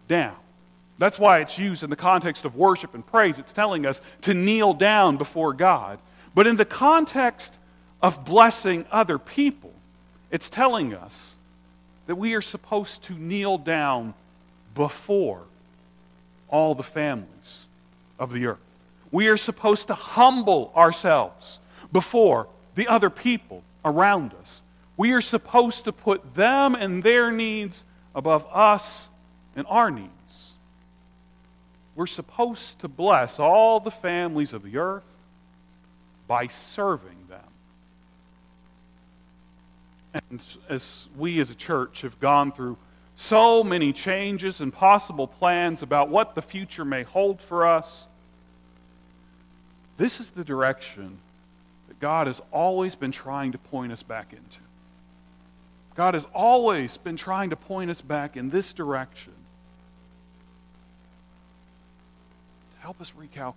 down. 0.08 0.36
That's 1.00 1.17
why 1.17 1.39
it's 1.39 1.58
used 1.58 1.82
in 1.82 1.89
the 1.89 1.96
context 1.96 2.46
of 2.46 2.56
worship 2.56 2.93
and 2.93 3.04
praise. 3.04 3.39
It's 3.39 3.54
telling 3.54 3.88
us 3.88 4.02
to 4.22 4.36
kneel 4.36 4.76
down 4.76 5.17
before 5.17 5.54
God. 5.54 5.98
But 6.36 6.46
in 6.46 6.58
the 6.58 6.65
context 6.65 7.57
of 8.02 8.26
blessing 8.26 8.86
other 8.92 9.18
people, 9.18 9.74
It's 10.30 10.50
telling 10.50 10.94
us 10.94 11.36
that 12.06 12.16
we 12.16 12.34
are 12.34 12.42
supposed 12.42 13.04
to 13.04 13.14
kneel 13.14 13.58
down 13.58 14.14
before 14.76 15.42
all 16.50 16.76
the 16.76 16.84
families 16.84 17.66
of 18.20 18.32
the 18.32 18.48
earth. 18.48 18.58
We 19.12 19.28
are 19.28 19.38
supposed 19.38 19.88
to 19.88 19.94
humble 19.96 20.72
ourselves 20.76 21.60
before 21.92 22.48
the 22.76 22.88
other 22.88 23.10
people 23.10 23.64
around 23.86 24.34
us. 24.42 24.62
We 24.98 25.14
are 25.14 25.22
supposed 25.22 25.86
to 25.86 25.92
put 25.92 26.36
them 26.36 26.76
and 26.76 27.04
their 27.04 27.32
needs 27.32 27.84
above 28.14 28.46
us 28.52 29.08
and 29.56 29.66
our 29.70 29.92
needs. 29.92 30.54
We're 31.96 32.06
supposed 32.06 32.80
to 32.80 32.88
bless 32.88 33.40
all 33.40 33.80
the 33.80 33.92
families 33.92 34.54
of 34.54 34.64
the 34.64 34.78
earth 34.78 35.08
by 36.28 36.48
serving 36.48 37.28
them. 37.30 37.40
And 40.30 40.43
as 40.69 41.08
we 41.17 41.39
as 41.39 41.49
a 41.49 41.56
church 41.56 42.01
have 42.01 42.19
gone 42.19 42.51
through 42.51 42.77
so 43.15 43.63
many 43.63 43.93
changes 43.93 44.62
and 44.62 44.71
possible 44.71 45.27
plans 45.27 45.82
about 45.82 46.10
what 46.10 46.36
the 46.36 46.41
future 46.41 46.86
may 46.86 47.03
hold 47.03 47.41
for 47.41 47.65
us, 47.65 48.06
this 49.97 50.19
is 50.19 50.30
the 50.30 50.43
direction 50.43 51.17
that 51.88 51.99
God 51.99 52.27
has 52.27 52.41
always 52.51 52.93
been 52.95 53.12
trying 53.12 53.51
to 53.53 53.58
point 53.58 53.91
us 53.91 54.03
back 54.03 54.32
into. 54.32 54.60
God 55.95 56.13
has 56.13 56.27
always 56.34 56.95
been 56.97 57.17
trying 57.17 57.49
to 57.49 57.56
point 57.56 57.89
us 57.89 58.01
back 58.01 58.38
in 58.38 58.51
this 58.51 58.71
direction 58.71 59.34
to 62.75 62.82
help 62.82 63.01
us 63.01 63.12
recalculate, 63.19 63.56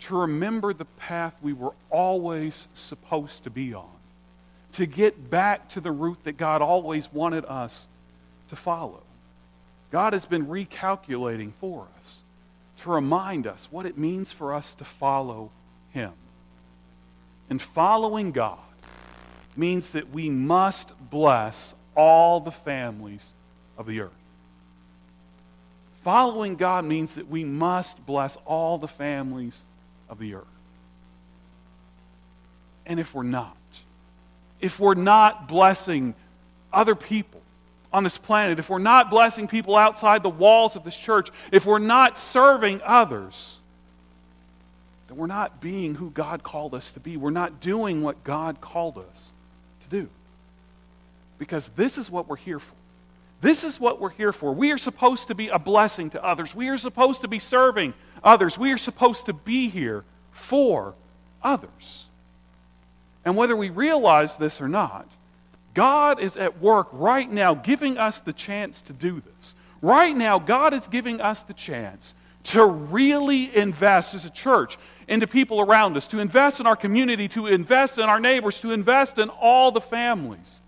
to 0.00 0.16
remember 0.16 0.74
the 0.74 0.84
path 0.84 1.32
we 1.40 1.52
were 1.52 1.74
always 1.90 2.66
supposed 2.74 3.44
to 3.44 3.50
be 3.50 3.72
on, 3.72 3.93
to 4.74 4.86
get 4.86 5.30
back 5.30 5.68
to 5.70 5.80
the 5.80 5.92
route 5.92 6.22
that 6.24 6.36
God 6.36 6.62
always 6.62 7.12
wanted 7.12 7.44
us 7.46 7.86
to 8.50 8.56
follow. 8.56 9.02
God 9.90 10.12
has 10.12 10.26
been 10.26 10.46
recalculating 10.46 11.52
for 11.60 11.86
us 11.98 12.20
to 12.82 12.90
remind 12.90 13.46
us 13.46 13.68
what 13.70 13.86
it 13.86 13.96
means 13.96 14.32
for 14.32 14.52
us 14.52 14.74
to 14.74 14.84
follow 14.84 15.50
Him. 15.92 16.12
And 17.48 17.62
following 17.62 18.32
God 18.32 18.58
means 19.56 19.92
that 19.92 20.10
we 20.10 20.28
must 20.28 20.90
bless 21.10 21.74
all 21.96 22.40
the 22.40 22.50
families 22.50 23.32
of 23.78 23.86
the 23.86 24.00
earth. 24.00 24.10
Following 26.02 26.56
God 26.56 26.84
means 26.84 27.14
that 27.14 27.28
we 27.28 27.44
must 27.44 28.04
bless 28.04 28.36
all 28.44 28.78
the 28.78 28.88
families 28.88 29.62
of 30.08 30.18
the 30.18 30.34
earth. 30.34 30.44
And 32.84 33.00
if 33.00 33.14
we're 33.14 33.22
not, 33.22 33.56
if 34.64 34.80
we're 34.80 34.94
not 34.94 35.46
blessing 35.46 36.14
other 36.72 36.94
people 36.94 37.42
on 37.92 38.02
this 38.02 38.16
planet, 38.16 38.58
if 38.58 38.70
we're 38.70 38.78
not 38.78 39.10
blessing 39.10 39.46
people 39.46 39.76
outside 39.76 40.22
the 40.22 40.30
walls 40.30 40.74
of 40.74 40.84
this 40.84 40.96
church, 40.96 41.28
if 41.52 41.66
we're 41.66 41.78
not 41.78 42.16
serving 42.16 42.80
others, 42.82 43.58
then 45.06 45.18
we're 45.18 45.26
not 45.26 45.60
being 45.60 45.94
who 45.94 46.08
God 46.08 46.42
called 46.42 46.72
us 46.74 46.92
to 46.92 47.00
be. 47.00 47.18
We're 47.18 47.28
not 47.28 47.60
doing 47.60 48.00
what 48.00 48.24
God 48.24 48.62
called 48.62 48.96
us 48.96 49.30
to 49.82 50.00
do. 50.00 50.08
Because 51.38 51.68
this 51.68 51.98
is 51.98 52.10
what 52.10 52.26
we're 52.26 52.36
here 52.36 52.58
for. 52.58 52.74
This 53.42 53.64
is 53.64 53.78
what 53.78 54.00
we're 54.00 54.08
here 54.08 54.32
for. 54.32 54.54
We 54.54 54.72
are 54.72 54.78
supposed 54.78 55.28
to 55.28 55.34
be 55.34 55.48
a 55.48 55.58
blessing 55.58 56.08
to 56.10 56.24
others. 56.24 56.54
We 56.54 56.68
are 56.68 56.78
supposed 56.78 57.20
to 57.20 57.28
be 57.28 57.38
serving 57.38 57.92
others. 58.22 58.56
We 58.56 58.72
are 58.72 58.78
supposed 58.78 59.26
to 59.26 59.34
be 59.34 59.68
here 59.68 60.04
for 60.32 60.94
others. 61.42 62.06
And 63.24 63.36
whether 63.36 63.56
we 63.56 63.70
realize 63.70 64.36
this 64.36 64.60
or 64.60 64.68
not, 64.68 65.08
God 65.72 66.20
is 66.20 66.36
at 66.36 66.60
work 66.60 66.88
right 66.92 67.30
now 67.30 67.54
giving 67.54 67.98
us 67.98 68.20
the 68.20 68.32
chance 68.32 68.82
to 68.82 68.92
do 68.92 69.20
this. 69.20 69.54
Right 69.82 70.16
now, 70.16 70.38
God 70.38 70.72
is 70.72 70.86
giving 70.86 71.20
us 71.20 71.42
the 71.42 71.54
chance 71.54 72.14
to 72.44 72.64
really 72.64 73.54
invest 73.54 74.14
as 74.14 74.24
a 74.24 74.30
church 74.30 74.78
into 75.08 75.26
people 75.26 75.60
around 75.60 75.96
us, 75.96 76.06
to 76.08 76.20
invest 76.20 76.60
in 76.60 76.66
our 76.66 76.76
community, 76.76 77.28
to 77.28 77.46
invest 77.46 77.98
in 77.98 78.04
our 78.04 78.20
neighbors, 78.20 78.60
to 78.60 78.70
invest 78.72 79.18
in 79.18 79.28
all 79.28 79.70
the 79.70 79.80
families 79.80 80.60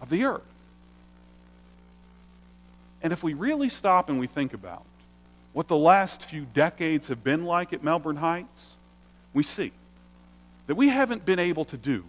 of 0.00 0.08
the 0.10 0.24
earth. 0.24 0.42
And 3.02 3.12
if 3.12 3.22
we 3.22 3.34
really 3.34 3.68
stop 3.68 4.08
and 4.08 4.18
we 4.18 4.26
think 4.26 4.54
about 4.54 4.84
what 5.52 5.68
the 5.68 5.76
last 5.76 6.22
few 6.22 6.46
decades 6.54 7.08
have 7.08 7.22
been 7.22 7.44
like 7.44 7.72
at 7.72 7.82
Melbourne 7.82 8.16
Heights, 8.16 8.72
we 9.34 9.42
see 9.42 9.72
that 10.66 10.74
we 10.74 10.88
haven't 10.88 11.24
been 11.24 11.38
able 11.38 11.64
to 11.66 11.76
do 11.76 12.04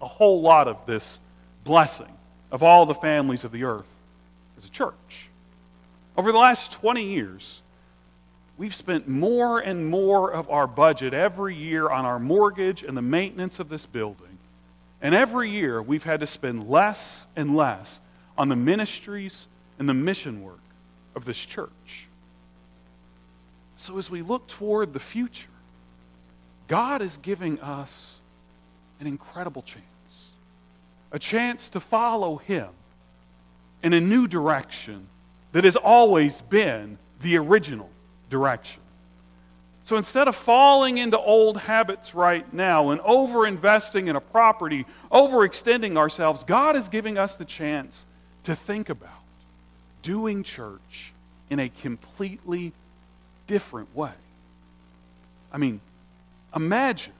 a 0.00 0.06
whole 0.06 0.40
lot 0.40 0.68
of 0.68 0.86
this 0.86 1.20
blessing 1.64 2.12
of 2.50 2.62
all 2.62 2.86
the 2.86 2.94
families 2.94 3.44
of 3.44 3.52
the 3.52 3.64
earth 3.64 3.86
as 4.58 4.66
a 4.66 4.70
church. 4.70 5.28
Over 6.16 6.32
the 6.32 6.38
last 6.38 6.72
20 6.72 7.04
years, 7.04 7.62
we've 8.56 8.74
spent 8.74 9.08
more 9.08 9.58
and 9.58 9.88
more 9.88 10.30
of 10.30 10.50
our 10.50 10.66
budget 10.66 11.14
every 11.14 11.54
year 11.54 11.88
on 11.88 12.04
our 12.04 12.18
mortgage 12.18 12.82
and 12.82 12.96
the 12.96 13.02
maintenance 13.02 13.60
of 13.60 13.68
this 13.68 13.86
building. 13.86 14.38
And 15.02 15.14
every 15.14 15.50
year, 15.50 15.80
we've 15.80 16.04
had 16.04 16.20
to 16.20 16.26
spend 16.26 16.68
less 16.68 17.26
and 17.36 17.56
less 17.56 18.00
on 18.36 18.48
the 18.48 18.56
ministries 18.56 19.46
and 19.78 19.88
the 19.88 19.94
mission 19.94 20.42
work 20.42 20.58
of 21.14 21.24
this 21.24 21.38
church. 21.38 22.06
So, 23.76 23.96
as 23.96 24.10
we 24.10 24.20
look 24.20 24.46
toward 24.46 24.92
the 24.92 25.00
future, 25.00 25.48
God 26.70 27.02
is 27.02 27.16
giving 27.16 27.60
us 27.60 28.16
an 29.00 29.08
incredible 29.08 29.62
chance 29.62 29.84
a 31.12 31.18
chance 31.18 31.70
to 31.70 31.80
follow 31.80 32.36
Him 32.36 32.68
in 33.82 33.92
a 33.92 34.00
new 34.00 34.28
direction 34.28 35.08
that 35.50 35.64
has 35.64 35.74
always 35.74 36.40
been 36.42 36.96
the 37.22 37.36
original 37.36 37.90
direction. 38.28 38.80
So 39.84 39.96
instead 39.96 40.28
of 40.28 40.36
falling 40.36 40.98
into 40.98 41.18
old 41.18 41.56
habits 41.56 42.14
right 42.14 42.54
now 42.54 42.90
and 42.90 43.00
over 43.00 43.44
investing 43.44 44.06
in 44.06 44.14
a 44.14 44.20
property, 44.20 44.86
overextending 45.10 45.96
ourselves, 45.96 46.44
God 46.44 46.76
is 46.76 46.88
giving 46.88 47.18
us 47.18 47.34
the 47.34 47.44
chance 47.44 48.06
to 48.44 48.54
think 48.54 48.88
about 48.88 49.10
doing 50.02 50.44
church 50.44 51.12
in 51.50 51.58
a 51.58 51.68
completely 51.68 52.72
different 53.48 53.92
way. 53.96 54.12
I 55.52 55.58
mean, 55.58 55.80
imagine 56.54 57.12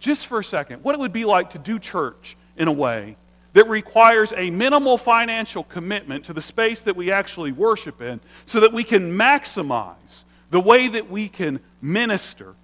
just 0.00 0.26
for 0.26 0.38
a 0.38 0.44
second 0.44 0.82
what 0.82 0.94
it 0.94 0.98
would 0.98 1.12
be 1.12 1.24
like 1.24 1.50
to 1.50 1.58
do 1.58 1.78
church 1.78 2.36
in 2.56 2.68
a 2.68 2.72
way 2.72 3.16
that 3.54 3.68
requires 3.68 4.32
a 4.36 4.50
minimal 4.50 4.98
financial 4.98 5.64
commitment 5.64 6.24
to 6.26 6.32
the 6.32 6.42
space 6.42 6.82
that 6.82 6.96
we 6.96 7.10
actually 7.10 7.52
worship 7.52 8.00
in 8.00 8.20
so 8.46 8.60
that 8.60 8.72
we 8.72 8.84
can 8.84 9.12
maximize 9.16 10.22
the 10.50 10.60
way 10.60 10.88
that 10.88 11.10
we 11.10 11.28
can 11.28 11.60
minister 11.82 12.54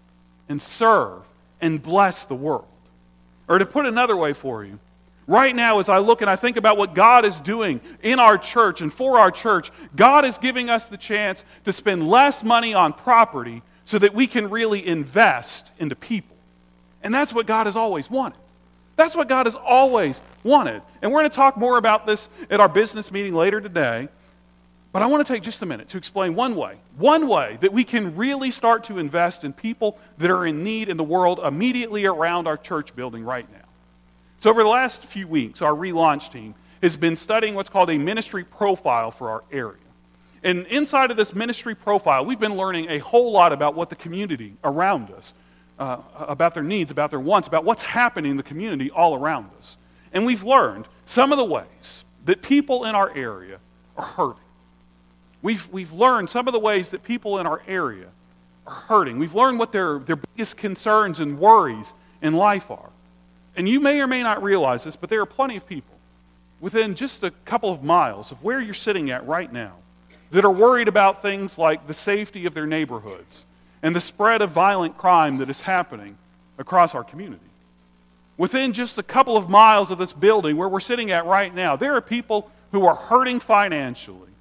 and 0.48 0.60
serve 0.60 1.22
and 1.60 1.82
bless 1.82 2.26
the 2.26 2.34
world. 2.34 2.66
Or 3.48 3.58
to 3.58 3.66
put 3.66 3.86
another 3.86 4.16
way 4.16 4.32
for 4.32 4.64
you, 4.64 4.78
right 5.26 5.54
now, 5.54 5.78
as 5.78 5.88
I 5.88 5.98
look 5.98 6.20
and 6.20 6.30
I 6.30 6.36
think 6.36 6.56
about 6.56 6.76
what 6.76 6.94
God 6.94 7.24
is 7.24 7.40
doing 7.40 7.80
in 8.02 8.18
our 8.18 8.38
church 8.38 8.80
and 8.80 8.92
for 8.92 9.18
our 9.18 9.30
church, 9.30 9.70
God 9.96 10.24
is 10.24 10.38
giving 10.38 10.70
us 10.70 10.88
the 10.88 10.96
chance 10.96 11.44
to 11.64 11.72
spend 11.72 12.08
less 12.08 12.42
money 12.42 12.74
on 12.74 12.92
property 12.92 13.62
so 13.84 13.98
that 13.98 14.14
we 14.14 14.26
can 14.26 14.50
really 14.50 14.86
invest 14.86 15.70
into 15.78 15.94
people. 15.94 16.36
And 17.02 17.14
that's 17.14 17.32
what 17.32 17.46
God 17.46 17.66
has 17.66 17.76
always 17.76 18.10
wanted. 18.10 18.38
That's 18.96 19.16
what 19.16 19.28
God 19.28 19.46
has 19.46 19.54
always 19.54 20.20
wanted. 20.42 20.82
And 21.02 21.12
we're 21.12 21.20
going 21.20 21.30
to 21.30 21.36
talk 21.36 21.56
more 21.56 21.76
about 21.78 22.06
this 22.06 22.28
at 22.50 22.60
our 22.60 22.68
business 22.68 23.10
meeting 23.10 23.34
later 23.34 23.60
today. 23.60 24.08
But 24.92 25.02
I 25.02 25.06
want 25.06 25.26
to 25.26 25.32
take 25.32 25.42
just 25.42 25.60
a 25.60 25.66
minute 25.66 25.88
to 25.88 25.96
explain 25.96 26.36
one 26.36 26.54
way, 26.54 26.76
one 26.96 27.26
way 27.26 27.58
that 27.62 27.72
we 27.72 27.82
can 27.82 28.14
really 28.14 28.52
start 28.52 28.84
to 28.84 28.98
invest 28.98 29.42
in 29.42 29.52
people 29.52 29.98
that 30.18 30.30
are 30.30 30.46
in 30.46 30.62
need 30.62 30.88
in 30.88 30.96
the 30.96 31.02
world 31.02 31.40
immediately 31.40 32.06
around 32.06 32.46
our 32.46 32.56
church 32.56 32.94
building 32.94 33.24
right 33.24 33.50
now. 33.52 33.58
So, 34.38 34.50
over 34.50 34.62
the 34.62 34.68
last 34.68 35.04
few 35.04 35.26
weeks, 35.26 35.62
our 35.62 35.72
relaunch 35.72 36.30
team 36.30 36.54
has 36.80 36.96
been 36.96 37.16
studying 37.16 37.56
what's 37.56 37.70
called 37.70 37.90
a 37.90 37.98
ministry 37.98 38.44
profile 38.44 39.10
for 39.10 39.30
our 39.30 39.42
area. 39.50 39.83
And 40.44 40.66
inside 40.66 41.10
of 41.10 41.16
this 41.16 41.34
ministry 41.34 41.74
profile, 41.74 42.24
we've 42.26 42.38
been 42.38 42.56
learning 42.56 42.90
a 42.90 42.98
whole 42.98 43.32
lot 43.32 43.54
about 43.54 43.74
what 43.74 43.88
the 43.88 43.96
community 43.96 44.52
around 44.62 45.10
us, 45.10 45.32
uh, 45.78 45.96
about 46.18 46.52
their 46.52 46.62
needs, 46.62 46.90
about 46.90 47.10
their 47.10 47.18
wants, 47.18 47.48
about 47.48 47.64
what's 47.64 47.82
happening 47.82 48.32
in 48.32 48.36
the 48.36 48.42
community 48.42 48.90
all 48.90 49.14
around 49.14 49.48
us. 49.58 49.78
And 50.12 50.26
we've 50.26 50.44
learned 50.44 50.86
some 51.06 51.32
of 51.32 51.38
the 51.38 51.44
ways 51.44 52.04
that 52.26 52.42
people 52.42 52.84
in 52.84 52.94
our 52.94 53.10
area 53.16 53.58
are 53.96 54.04
hurting. 54.04 54.42
We've, 55.40 55.66
we've 55.72 55.92
learned 55.92 56.28
some 56.28 56.46
of 56.46 56.52
the 56.52 56.58
ways 56.58 56.90
that 56.90 57.04
people 57.04 57.38
in 57.38 57.46
our 57.46 57.62
area 57.66 58.08
are 58.66 58.74
hurting. 58.74 59.18
We've 59.18 59.34
learned 59.34 59.58
what 59.58 59.72
their, 59.72 59.98
their 59.98 60.16
biggest 60.16 60.58
concerns 60.58 61.20
and 61.20 61.38
worries 61.38 61.94
in 62.20 62.34
life 62.34 62.70
are. 62.70 62.90
And 63.56 63.66
you 63.66 63.80
may 63.80 63.98
or 64.00 64.06
may 64.06 64.22
not 64.22 64.42
realize 64.42 64.84
this, 64.84 64.96
but 64.96 65.08
there 65.08 65.22
are 65.22 65.26
plenty 65.26 65.56
of 65.56 65.66
people 65.66 65.96
within 66.60 66.94
just 66.94 67.22
a 67.22 67.30
couple 67.30 67.72
of 67.72 67.82
miles 67.82 68.30
of 68.30 68.42
where 68.42 68.60
you're 68.60 68.74
sitting 68.74 69.10
at 69.10 69.26
right 69.26 69.50
now 69.50 69.76
that 70.34 70.44
are 70.44 70.50
worried 70.50 70.88
about 70.88 71.22
things 71.22 71.56
like 71.58 71.86
the 71.86 71.94
safety 71.94 72.44
of 72.44 72.54
their 72.54 72.66
neighborhoods 72.66 73.46
and 73.84 73.94
the 73.94 74.00
spread 74.00 74.42
of 74.42 74.50
violent 74.50 74.98
crime 74.98 75.38
that 75.38 75.48
is 75.48 75.60
happening 75.60 76.18
across 76.58 76.92
our 76.92 77.04
community. 77.04 77.40
Within 78.36 78.72
just 78.72 78.98
a 78.98 79.02
couple 79.04 79.36
of 79.36 79.48
miles 79.48 79.92
of 79.92 79.98
this 79.98 80.12
building 80.12 80.56
where 80.56 80.68
we're 80.68 80.80
sitting 80.80 81.12
at 81.12 81.24
right 81.24 81.54
now, 81.54 81.76
there 81.76 81.94
are 81.94 82.00
people 82.00 82.50
who 82.72 82.84
are 82.84 82.96
hurting 82.96 83.38
financially 83.38 84.32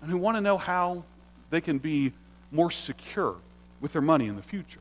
and 0.00 0.10
who 0.10 0.16
want 0.16 0.38
to 0.38 0.40
know 0.40 0.56
how 0.56 1.04
they 1.50 1.60
can 1.60 1.76
be 1.76 2.14
more 2.50 2.70
secure 2.70 3.34
with 3.82 3.92
their 3.92 4.00
money 4.00 4.28
in 4.28 4.36
the 4.36 4.42
future. 4.42 4.80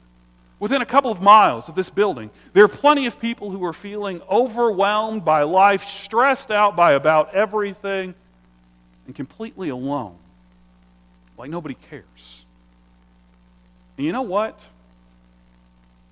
Within 0.62 0.82
a 0.82 0.86
couple 0.86 1.12
of 1.12 1.22
miles 1.22 1.67
of 1.67 1.76
this 1.76 1.89
building, 1.89 2.30
there 2.54 2.63
are 2.63 2.70
plenty 2.70 3.06
of 3.06 3.20
people 3.20 3.52
who 3.52 3.65
are 3.65 3.74
feeling 3.74 4.22
overwhelmed 4.32 5.26
by 5.26 5.44
life, 5.44 5.84
stressed 5.84 6.52
out 6.52 6.78
by 6.78 6.94
about 6.94 7.34
everything, 7.34 8.15
and 9.08 9.13
completely 9.13 9.67
alone. 9.67 10.15
Like 11.41 11.49
nobody 11.49 11.73
cares. 11.89 12.45
And 13.97 14.06
you 14.06 14.12
know 14.12 14.21
what? 14.21 14.60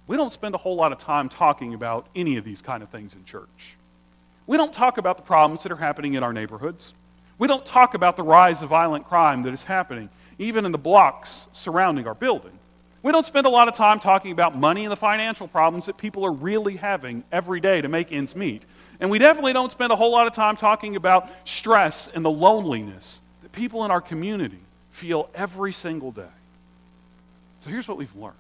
We 0.08 0.18
don't 0.18 0.32
spend 0.32 0.56
a 0.56 0.58
whole 0.58 0.76
lot 0.76 0.92
of 0.92 0.98
time 0.98 1.30
talking 1.30 1.76
about 1.76 2.08
any 2.15 2.38
of 2.38 2.44
these 2.44 2.63
kind 2.63 2.82
of 2.82 2.89
things 2.89 3.13
in 3.13 3.26
church. 3.26 3.76
We 4.48 4.58
don't 4.58 4.74
talk 4.74 4.98
about 4.98 5.18
the 5.18 5.22
problems 5.22 5.62
that 5.62 5.72
are 5.72 5.76
happening 5.76 6.15
in 6.15 6.24
our 6.24 6.34
neighborhoods. 6.34 6.96
We 7.38 7.48
don't 7.48 7.63
talk 7.63 7.94
about 7.94 8.18
the 8.18 8.24
rise 8.24 8.63
of 8.63 8.70
violent 8.70 9.06
crime 9.06 9.44
that 9.44 9.54
is 9.54 9.62
happening, 9.62 10.10
even 10.39 10.65
in 10.65 10.72
the 10.72 10.80
blocks 10.80 11.46
surrounding 11.54 12.08
our 12.08 12.15
building. 12.15 12.58
We 13.04 13.12
don't 13.12 13.24
spend 13.24 13.46
a 13.46 13.52
lot 13.52 13.68
of 13.68 13.76
time 13.76 14.00
talking 14.00 14.32
about 14.32 14.58
money 14.58 14.84
and 14.84 14.92
the 14.92 14.98
financial 14.98 15.48
problems 15.48 15.86
that 15.86 15.98
people 15.98 16.26
are 16.26 16.34
really 16.34 16.78
having 16.78 17.24
every 17.32 17.60
day 17.60 17.82
to 17.82 17.88
make 17.88 18.12
ends 18.12 18.36
meet. 18.36 18.63
And 19.00 19.12
we 19.12 19.20
definitely 19.20 19.54
don't 19.54 19.72
spend 19.72 19.94
a 19.94 19.96
whole 19.96 20.12
lot 20.12 20.26
of 20.26 20.34
time 20.34 20.56
talking 20.56 20.96
about 20.96 21.30
stress 21.46 22.10
and 22.15 22.26
the 22.26 22.32
loneliness 22.32 23.22
that 23.44 23.52
people 23.52 23.86
in 23.86 23.92
our 23.92 24.02
community 24.02 24.62
feel 25.00 25.30
every 25.34 25.72
single 25.72 26.12
day. 26.12 26.36
So 27.64 27.70
here's 27.70 27.88
what 27.88 27.98
we've 27.98 28.16
learned 28.16 28.36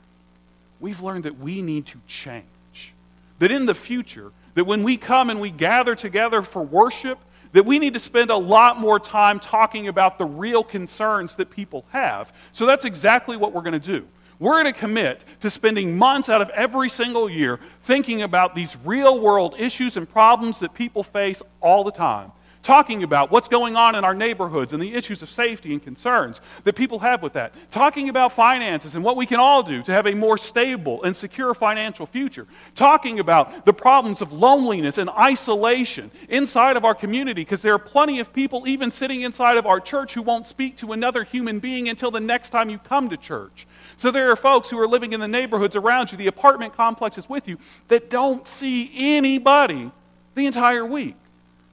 we've 0.81 1.01
learned 1.01 1.25
that 1.25 1.37
we 1.39 1.61
need 1.61 1.85
to 1.87 1.99
change. 2.07 2.93
That 3.39 3.51
in 3.51 3.65
the 3.65 3.73
future, 3.73 4.31
that 4.55 4.65
when 4.65 4.83
we 4.83 4.97
come 4.97 5.29
and 5.29 5.41
we 5.41 5.51
gather 5.51 5.95
together 5.95 6.41
for 6.41 6.61
worship, 6.61 7.17
that 7.53 7.65
we 7.65 7.79
need 7.79 7.93
to 7.93 7.99
spend 7.99 8.29
a 8.29 8.35
lot 8.35 8.79
more 8.79 8.99
time 8.99 9.39
talking 9.39 9.87
about 9.87 10.17
the 10.17 10.25
real 10.25 10.63
concerns 10.63 11.35
that 11.35 11.49
people 11.49 11.85
have. 11.91 12.31
So 12.53 12.65
that's 12.65 12.85
exactly 12.85 13.35
what 13.37 13.53
we're 13.53 13.61
going 13.61 13.79
to 13.79 13.99
do. 13.99 14.07
We're 14.39 14.61
going 14.61 14.73
to 14.73 14.79
commit 14.79 15.23
to 15.41 15.49
spending 15.49 15.97
months 15.97 16.29
out 16.29 16.41
of 16.41 16.49
every 16.51 16.87
single 16.87 17.29
year 17.29 17.59
thinking 17.83 18.21
about 18.21 18.55
these 18.55 18.77
real 18.85 19.19
world 19.19 19.55
issues 19.57 19.97
and 19.97 20.09
problems 20.09 20.59
that 20.59 20.73
people 20.73 21.03
face 21.03 21.41
all 21.61 21.83
the 21.83 21.91
time 21.91 22.31
talking 22.61 23.03
about 23.03 23.31
what's 23.31 23.47
going 23.47 23.75
on 23.75 23.95
in 23.95 24.03
our 24.03 24.13
neighborhoods 24.13 24.73
and 24.73 24.81
the 24.81 24.93
issues 24.93 25.21
of 25.21 25.31
safety 25.31 25.71
and 25.71 25.81
concerns 25.81 26.41
that 26.65 26.75
people 26.75 26.99
have 26.99 27.23
with 27.23 27.33
that, 27.33 27.53
talking 27.71 28.09
about 28.09 28.33
finances 28.33 28.95
and 28.95 29.03
what 29.03 29.15
we 29.15 29.25
can 29.25 29.39
all 29.39 29.63
do 29.63 29.81
to 29.81 29.91
have 29.91 30.05
a 30.05 30.13
more 30.13 30.37
stable 30.37 31.01
and 31.03 31.15
secure 31.15 31.53
financial 31.53 32.05
future, 32.05 32.45
talking 32.75 33.19
about 33.19 33.65
the 33.65 33.73
problems 33.73 34.21
of 34.21 34.33
loneliness 34.33 34.97
and 34.97 35.09
isolation 35.11 36.11
inside 36.27 36.75
of 36.75 36.83
our 36.83 36.95
community, 36.95 37.41
because 37.41 37.61
there 37.61 37.73
are 37.73 37.79
plenty 37.79 38.19
of 38.19 38.33
people, 38.33 38.67
even 38.67 38.91
sitting 38.91 39.21
inside 39.21 39.57
of 39.57 39.65
our 39.65 39.79
church, 39.79 40.13
who 40.13 40.21
won't 40.21 40.47
speak 40.47 40.77
to 40.77 40.91
another 40.91 41.23
human 41.23 41.59
being 41.59 41.87
until 41.87 42.11
the 42.11 42.19
next 42.19 42.49
time 42.49 42.69
you 42.69 42.77
come 42.77 43.09
to 43.09 43.17
church. 43.17 43.67
So 43.97 44.11
there 44.11 44.31
are 44.31 44.35
folks 44.35 44.69
who 44.69 44.79
are 44.79 44.87
living 44.87 45.13
in 45.13 45.19
the 45.19 45.27
neighborhoods 45.27 45.75
around 45.75 46.11
you, 46.11 46.17
the 46.17 46.27
apartment 46.27 46.75
complexes 46.75 47.27
with 47.29 47.47
you, 47.47 47.57
that 47.87 48.09
don't 48.09 48.47
see 48.47 48.91
anybody 48.95 49.91
the 50.35 50.45
entire 50.45 50.85
week. 50.85 51.15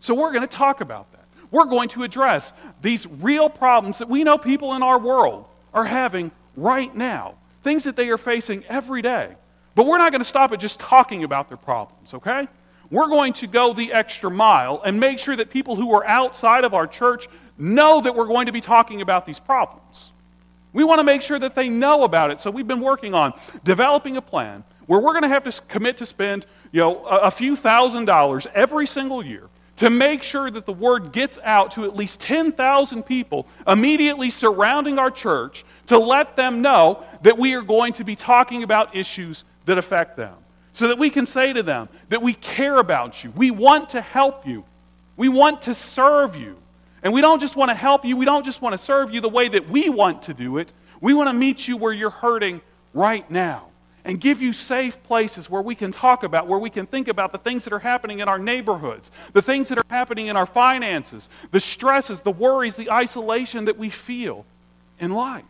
So 0.01 0.15
we're 0.15 0.33
going 0.33 0.47
to 0.47 0.57
talk 0.57 0.81
about 0.81 1.11
that. 1.13 1.25
We're 1.51 1.65
going 1.65 1.89
to 1.91 2.03
address 2.03 2.53
these 2.83 3.07
real 3.07 3.49
problems 3.49 3.99
that 3.99 4.09
we 4.09 4.25
know 4.25 4.39
people 4.39 4.75
in 4.75 4.83
our 4.83 4.99
world 4.99 5.47
are 5.73 5.85
having 5.85 6.31
right 6.57 6.95
now, 6.95 7.35
things 7.63 7.85
that 7.85 7.97
they 7.97 8.11
are 8.11 8.19
facing 8.19 8.65
every 8.65 9.03
day. 9.03 9.37
But 9.75 9.87
we're 9.87 9.99
not 9.99 10.11
going 10.11 10.21
to 10.21 10.27
stop 10.27 10.53
at 10.53 10.61
just 10.61 10.81
talking 10.81 11.23
about 11.23 11.49
their 11.49 11.57
problems, 11.57 12.15
okay? 12.15 12.49
We're 12.91 13.09
going 13.09 13.33
to 13.35 13.47
go 13.47 13.73
the 13.73 13.93
extra 13.93 14.31
mile 14.31 14.81
and 14.85 14.99
make 14.99 15.19
sure 15.19 15.37
that 15.37 15.51
people 15.51 15.77
who 15.77 15.95
are 15.95 16.05
outside 16.07 16.65
of 16.65 16.73
our 16.73 16.87
church 16.87 17.29
know 17.59 18.01
that 18.01 18.15
we're 18.15 18.27
going 18.27 18.47
to 18.47 18.53
be 18.53 18.61
talking 18.61 19.01
about 19.01 19.27
these 19.27 19.39
problems. 19.39 20.13
We 20.73 20.85
want 20.85 21.01
to 21.01 21.05
make 21.05 21.23
sure 21.23 21.39
that 21.39 21.55
they 21.55 21.69
know 21.69 22.05
about 22.05 22.31
it. 22.31 22.41
So 22.41 22.51
we've 22.51 22.67
been 22.67 22.81
working 22.81 23.15
on 23.15 23.33
developing 23.65 24.17
a 24.17 24.23
plan 24.23 24.63
where 24.87 25.01
we're 25.01 25.13
going 25.13 25.23
to 25.23 25.29
have 25.29 25.45
to 25.45 25.63
commit 25.69 25.97
to 25.99 26.07
spend, 26.07 26.47
you 26.71 26.81
know, 26.81 27.05
a, 27.07 27.31
few 27.31 27.57
thousand 27.57 28.05
dollars 28.05 28.47
every 28.55 28.87
single 28.87 29.25
year 29.25 29.49
to 29.77 29.91
make 29.91 30.23
sure 30.23 30.51
that 30.51 30.67
the 30.67 30.73
word 30.73 31.13
gets 31.13 31.39
out 31.45 31.73
to 31.73 31.85
at 31.85 31.95
least 31.95 32.21
10,000 32.21 33.03
people 33.03 33.47
immediately 33.67 34.31
surrounding 34.31 34.99
our 34.99 35.11
church 35.11 35.65
to 35.87 35.99
let 35.99 36.37
them 36.37 36.63
know 36.63 37.05
that 37.23 37.39
we 37.39 37.55
are 37.55 37.63
going 37.63 37.93
to 37.95 38.05
be 38.05 38.17
talking 38.17 38.63
about 38.63 38.97
issues 38.97 39.45
that 39.67 39.79
affect 39.79 40.17
them. 40.17 40.35
So 40.73 40.89
that 40.89 40.99
we 40.99 41.11
can 41.11 41.25
say 41.25 41.53
to 41.53 41.63
them 41.63 41.89
that 42.11 42.21
we 42.21 42.35
care 42.35 42.77
about 42.77 43.25
you, 43.25 43.31
we 43.31 43.51
want 43.51 43.91
to 43.91 44.01
help 44.01 44.47
you, 44.47 44.65
we 45.17 45.29
want 45.29 45.63
to 45.63 45.75
serve 45.75 46.37
you. 46.37 46.57
And 47.03 47.13
we 47.13 47.21
don't 47.21 47.41
just 47.41 47.57
want 47.57 47.71
to 47.71 47.75
help 47.75 48.05
you, 48.05 48.17
we 48.17 48.25
don't 48.25 48.45
just 48.45 48.61
want 48.61 48.75
to 48.75 48.79
serve 48.79 49.15
you 49.15 49.21
the 49.21 49.29
way 49.29 49.49
that 49.49 49.69
we 49.69 49.89
want 49.89 50.25
to 50.25 50.35
do 50.35 50.59
it, 50.59 50.73
we 51.01 51.15
want 51.15 51.29
to 51.29 51.35
meet 51.35 51.69
you 51.69 51.77
where 51.77 51.93
you're 51.93 52.11
hurting 52.11 52.61
right 52.93 53.31
now 53.31 53.69
and 54.07 54.21
give 54.21 54.41
you 54.41 54.53
safe 54.53 55.03
places 55.03 55.51
where 55.51 55.61
we 55.61 55.75
can 55.75 55.91
talk 55.91 56.23
about, 56.23 56.47
where 56.47 56.61
we 56.61 56.71
can 56.71 56.87
think 56.87 57.09
about 57.09 57.33
the 57.33 57.39
things 57.39 57.65
that 57.65 57.73
are 57.73 57.81
happening 57.81 58.21
in 58.21 58.29
our 58.29 58.39
neighborhoods, 58.39 59.11
the 59.33 59.43
things 59.43 59.69
that 59.69 59.79
are 59.79 59.85
happening 59.91 60.29
in 60.29 60.37
our 60.37 60.47
finances, 60.47 61.29
the 61.51 61.59
stresses, 61.59 62.23
the 62.23 62.31
worries, 62.31 62.77
the 62.77 62.89
isolation 62.91 63.65
that 63.65 63.77
we 63.77 63.91
feel 63.91 64.47
in 65.01 65.13
life. 65.13 65.45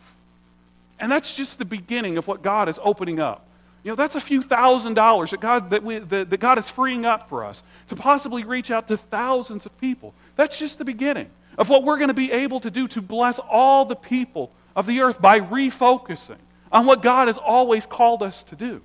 And 0.99 1.11
that's 1.11 1.35
just 1.35 1.59
the 1.59 1.65
beginning 1.65 2.17
of 2.17 2.27
what 2.27 2.41
God 2.41 2.67
is 2.67 2.79
opening 2.83 3.19
up. 3.19 3.45
You 3.83 3.91
know, 3.91 3.95
that's 3.95 4.15
a 4.15 4.19
few 4.19 4.41
thousand 4.41 4.95
dollars 4.95 5.29
that 5.29 5.39
God, 5.39 5.69
that, 5.69 5.83
we, 5.83 5.99
that, 5.99 6.31
that 6.31 6.39
God 6.39 6.57
is 6.57 6.67
freeing 6.67 7.05
up 7.05 7.29
for 7.29 7.45
us 7.45 7.61
to 7.89 7.95
possibly 7.95 8.43
reach 8.43 8.71
out 8.71 8.87
to 8.87 8.97
thousands 8.97 9.67
of 9.67 9.79
people. 9.79 10.15
That's 10.35 10.57
just 10.57 10.79
the 10.79 10.85
beginning 10.85 11.29
of 11.59 11.69
what 11.69 11.83
we're 11.83 11.97
going 11.97 12.07
to 12.07 12.15
be 12.15 12.31
able 12.31 12.59
to 12.61 12.71
do 12.71 12.87
to 12.87 13.03
bless 13.03 13.37
all 13.37 13.85
the 13.85 13.95
people 13.95 14.51
of 14.75 14.87
the 14.87 15.01
earth 15.01 15.21
by 15.21 15.39
refocusing 15.39 16.37
on 16.71 16.85
what 16.85 17.01
God 17.01 17.27
has 17.27 17.37
always 17.37 17.85
called 17.85 18.21
us 18.21 18.43
to 18.45 18.55
do 18.55 18.81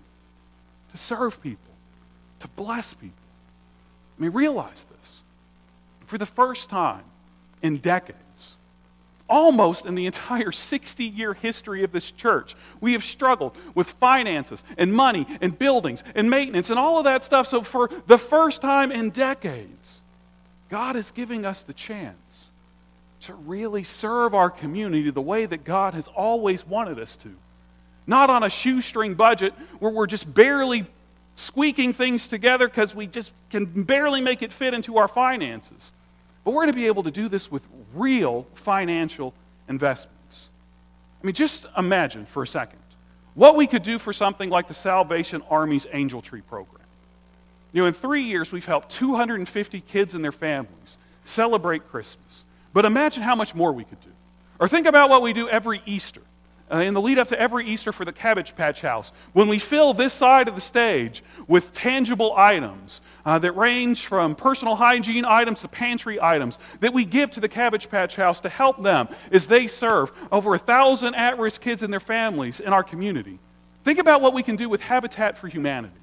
to 0.92 0.98
serve 0.98 1.42
people, 1.42 1.72
to 2.40 2.48
bless 2.48 2.94
people. 2.94 3.16
I 4.18 4.22
mean, 4.22 4.32
realize 4.32 4.86
this. 4.90 5.20
For 6.06 6.18
the 6.18 6.26
first 6.26 6.68
time 6.68 7.04
in 7.62 7.78
decades, 7.78 8.56
almost 9.28 9.86
in 9.86 9.94
the 9.94 10.06
entire 10.06 10.52
60 10.52 11.04
year 11.04 11.34
history 11.34 11.82
of 11.82 11.92
this 11.92 12.10
church, 12.10 12.54
we 12.80 12.92
have 12.92 13.02
struggled 13.02 13.56
with 13.74 13.90
finances 13.92 14.62
and 14.76 14.94
money 14.94 15.26
and 15.40 15.58
buildings 15.58 16.04
and 16.14 16.30
maintenance 16.30 16.70
and 16.70 16.78
all 16.78 16.98
of 16.98 17.04
that 17.04 17.24
stuff. 17.24 17.48
So, 17.48 17.62
for 17.62 17.88
the 18.06 18.18
first 18.18 18.60
time 18.60 18.92
in 18.92 19.10
decades, 19.10 20.02
God 20.68 20.94
is 20.96 21.10
giving 21.10 21.44
us 21.44 21.62
the 21.62 21.72
chance 21.72 22.50
to 23.22 23.34
really 23.34 23.84
serve 23.84 24.34
our 24.34 24.50
community 24.50 25.10
the 25.10 25.22
way 25.22 25.46
that 25.46 25.64
God 25.64 25.94
has 25.94 26.08
always 26.08 26.66
wanted 26.66 26.98
us 26.98 27.16
to. 27.16 27.34
Not 28.06 28.30
on 28.30 28.42
a 28.42 28.50
shoestring 28.50 29.14
budget 29.14 29.54
where 29.78 29.90
we're 29.90 30.06
just 30.06 30.32
barely 30.32 30.86
squeaking 31.36 31.92
things 31.92 32.28
together 32.28 32.68
because 32.68 32.94
we 32.94 33.06
just 33.06 33.32
can 33.50 33.84
barely 33.84 34.20
make 34.20 34.42
it 34.42 34.52
fit 34.52 34.74
into 34.74 34.98
our 34.98 35.08
finances. 35.08 35.92
But 36.44 36.52
we're 36.52 36.62
going 36.62 36.72
to 36.72 36.78
be 36.78 36.86
able 36.86 37.04
to 37.04 37.10
do 37.10 37.28
this 37.28 37.50
with 37.50 37.62
real 37.94 38.46
financial 38.54 39.32
investments. 39.68 40.48
I 41.22 41.26
mean, 41.26 41.34
just 41.34 41.66
imagine 41.76 42.26
for 42.26 42.42
a 42.42 42.46
second 42.46 42.78
what 43.34 43.56
we 43.56 43.66
could 43.66 43.82
do 43.82 43.98
for 43.98 44.12
something 44.12 44.50
like 44.50 44.68
the 44.68 44.74
Salvation 44.74 45.42
Army's 45.48 45.86
Angel 45.92 46.20
Tree 46.20 46.42
program. 46.42 46.80
You 47.72 47.82
know, 47.82 47.88
in 47.88 47.94
three 47.94 48.24
years, 48.24 48.52
we've 48.52 48.66
helped 48.66 48.90
250 48.90 49.80
kids 49.80 50.12
and 50.12 50.22
their 50.22 50.32
families 50.32 50.98
celebrate 51.24 51.88
Christmas. 51.88 52.44
But 52.74 52.84
imagine 52.84 53.22
how 53.22 53.34
much 53.34 53.54
more 53.54 53.72
we 53.72 53.84
could 53.84 54.00
do. 54.00 54.10
Or 54.58 54.68
think 54.68 54.86
about 54.86 55.08
what 55.08 55.22
we 55.22 55.32
do 55.32 55.48
every 55.48 55.80
Easter 55.86 56.20
uh, 56.72 56.78
in 56.78 56.94
the 56.94 57.00
lead 57.00 57.18
up 57.18 57.28
to 57.28 57.38
every 57.38 57.66
Easter 57.66 57.92
for 57.92 58.04
the 58.04 58.12
Cabbage 58.12 58.54
Patch 58.56 58.80
House, 58.80 59.12
when 59.32 59.48
we 59.48 59.58
fill 59.58 59.92
this 59.92 60.14
side 60.14 60.48
of 60.48 60.54
the 60.54 60.60
stage 60.60 61.22
with 61.46 61.72
tangible 61.72 62.34
items 62.36 63.00
uh, 63.26 63.38
that 63.38 63.52
range 63.52 64.06
from 64.06 64.34
personal 64.34 64.76
hygiene 64.76 65.24
items 65.24 65.60
to 65.60 65.68
pantry 65.68 66.18
items 66.20 66.58
that 66.80 66.92
we 66.92 67.04
give 67.04 67.30
to 67.32 67.40
the 67.40 67.48
Cabbage 67.48 67.90
Patch 67.90 68.16
House 68.16 68.40
to 68.40 68.48
help 68.48 68.82
them 68.82 69.08
as 69.30 69.46
they 69.46 69.66
serve 69.66 70.12
over 70.32 70.54
a 70.54 70.58
thousand 70.58 71.14
at 71.14 71.38
risk 71.38 71.60
kids 71.60 71.82
and 71.82 71.92
their 71.92 72.00
families 72.00 72.58
in 72.58 72.72
our 72.72 72.82
community. 72.82 73.38
Think 73.84 73.98
about 73.98 74.20
what 74.20 74.32
we 74.32 74.42
can 74.42 74.56
do 74.56 74.68
with 74.68 74.80
Habitat 74.80 75.38
for 75.38 75.48
Humanity. 75.48 75.94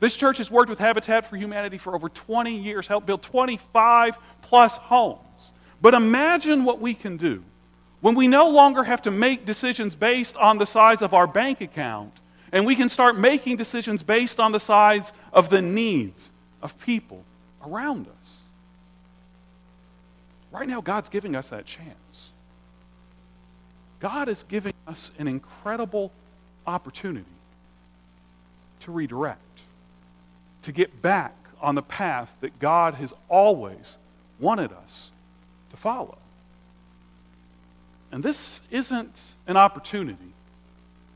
This 0.00 0.16
church 0.16 0.38
has 0.38 0.50
worked 0.50 0.68
with 0.68 0.80
Habitat 0.80 1.30
for 1.30 1.36
Humanity 1.36 1.78
for 1.78 1.94
over 1.94 2.08
20 2.08 2.58
years, 2.58 2.86
helped 2.86 3.06
build 3.06 3.22
25 3.22 4.18
plus 4.42 4.76
homes. 4.76 5.52
But 5.80 5.94
imagine 5.94 6.64
what 6.64 6.80
we 6.80 6.94
can 6.94 7.16
do 7.16 7.42
when 8.04 8.14
we 8.14 8.28
no 8.28 8.50
longer 8.50 8.84
have 8.84 9.00
to 9.00 9.10
make 9.10 9.46
decisions 9.46 9.94
based 9.94 10.36
on 10.36 10.58
the 10.58 10.66
size 10.66 11.00
of 11.00 11.14
our 11.14 11.26
bank 11.26 11.62
account, 11.62 12.12
and 12.52 12.66
we 12.66 12.76
can 12.76 12.90
start 12.90 13.16
making 13.16 13.56
decisions 13.56 14.02
based 14.02 14.38
on 14.38 14.52
the 14.52 14.60
size 14.60 15.10
of 15.32 15.48
the 15.48 15.62
needs 15.62 16.30
of 16.60 16.78
people 16.80 17.24
around 17.66 18.06
us. 18.06 18.40
Right 20.52 20.68
now, 20.68 20.82
God's 20.82 21.08
giving 21.08 21.34
us 21.34 21.48
that 21.48 21.64
chance. 21.64 22.30
God 24.00 24.28
is 24.28 24.42
giving 24.42 24.74
us 24.86 25.10
an 25.18 25.26
incredible 25.26 26.12
opportunity 26.66 27.24
to 28.80 28.92
redirect, 28.92 29.40
to 30.60 30.72
get 30.72 31.00
back 31.00 31.34
on 31.58 31.74
the 31.74 31.80
path 31.80 32.30
that 32.42 32.58
God 32.58 32.92
has 32.96 33.14
always 33.30 33.96
wanted 34.38 34.72
us 34.72 35.10
to 35.70 35.78
follow. 35.78 36.18
And 38.14 38.22
this 38.22 38.60
isn't 38.70 39.20
an 39.48 39.56
opportunity 39.56 40.32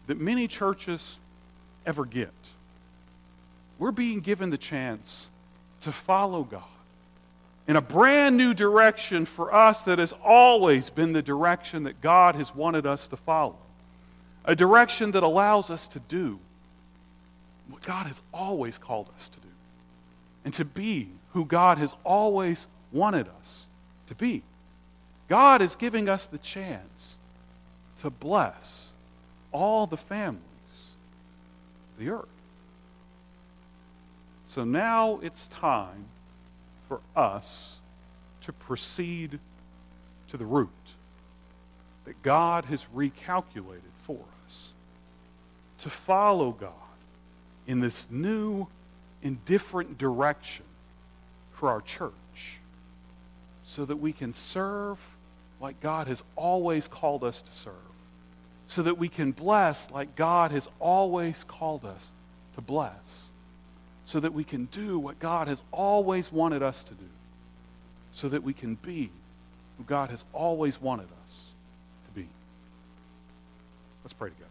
that 0.09 0.19
many 0.19 0.49
churches 0.49 1.17
ever 1.87 2.05
get. 2.05 2.33
We're 3.79 3.93
being 3.93 4.19
given 4.19 4.51
the 4.51 4.59
chance 4.59 5.29
to 5.83 5.93
follow 5.93 6.43
God 6.43 6.65
in 7.69 7.77
a 7.77 7.81
brand 7.81 8.37
new 8.37 8.53
direction 8.53 9.27
for 9.27 9.55
us 9.55 9.83
that 9.83 10.01
has 10.01 10.13
always 10.25 10.91
been 10.91 11.13
the 11.13 11.23
direction 11.23 11.85
that 11.85 12.01
God 12.01 12.35
has 12.35 12.53
wanted 12.53 12.85
us 12.85 13.07
to 13.07 13.17
follow. 13.17 13.59
A 14.45 14.57
direction 14.57 15.13
that 15.13 15.23
allows 15.23 15.71
us 15.71 15.87
to 15.89 16.01
do 16.01 16.41
what 17.69 17.81
God 17.83 18.09
has 18.09 18.21
always 18.35 18.77
called 18.77 19.09
us 19.15 19.29
to 19.29 19.39
do 19.39 19.49
and 20.45 20.53
to 20.55 20.65
be 20.65 21.11
who 21.33 21.45
God 21.45 21.79
has 21.79 21.95
always 22.03 22.67
wanted 22.91 23.29
us 23.41 23.69
to 24.09 24.17
be. 24.17 24.43
God 25.29 25.61
is 25.61 25.77
giving 25.77 26.09
us 26.09 26.27
the 26.27 26.39
chance 26.39 27.19
to 28.01 28.11
bless 28.11 28.89
all 29.53 29.87
the 29.87 29.97
families 29.97 30.41
of 31.93 32.05
the 32.05 32.11
earth. 32.11 32.27
So 34.49 34.65
now 34.65 35.21
it's 35.23 35.47
time 35.49 36.07
for 36.89 37.01
us 37.15 37.77
to 38.43 38.53
proceed 38.53 39.39
to 40.31 40.37
the 40.37 40.47
route 40.47 40.69
that 42.07 42.23
God 42.23 42.65
has 42.67 42.87
recalculated 42.95 43.93
for 44.05 44.21
us, 44.47 44.71
to 45.81 45.91
follow 45.91 46.53
God 46.53 46.73
in 47.67 47.81
this 47.81 48.11
new 48.11 48.67
and 49.23 49.45
different 49.45 49.99
direction 49.99 50.65
for 51.53 51.69
our 51.69 51.83
church 51.83 52.13
so 53.65 53.85
that 53.85 53.97
we 53.97 54.15
can 54.15 54.33
serve 54.33 54.99
like 55.61 55.81
God 55.81 56.07
has 56.09 56.23
always 56.37 56.89
called 56.89 57.25
us 57.25 57.43
to 57.43 57.53
serve, 57.53 57.75
so 58.67 58.83
that 58.83 58.99
we 58.99 59.09
can 59.09 59.33
bless 59.33 59.91
like 59.91 60.17
God 60.17 60.51
has 60.53 60.69
always 60.79 61.45
called 61.45 61.85
us 61.85 62.11
to 62.55 62.61
bless 62.61 63.29
so 64.09 64.19
that 64.21 64.33
we 64.33 64.43
can 64.43 64.65
do 64.65 64.99
what 64.99 65.19
God 65.19 65.49
has 65.49 65.61
always 65.71 66.33
wanted 66.33 66.63
us 66.63 66.83
to 66.85 66.95
do, 66.95 67.05
so 68.15 68.31
that 68.31 68.43
we 68.43 68.55
can 68.55 68.75
be 68.77 69.11
who 69.77 69.85
God 69.85 70.09
has 70.09 70.25
always 70.33 70.81
wanted 70.81 71.09
us 71.27 71.45
to 72.07 72.13
be. 72.19 72.27
Let's 74.03 74.15
pray 74.15 74.31
together. 74.31 74.49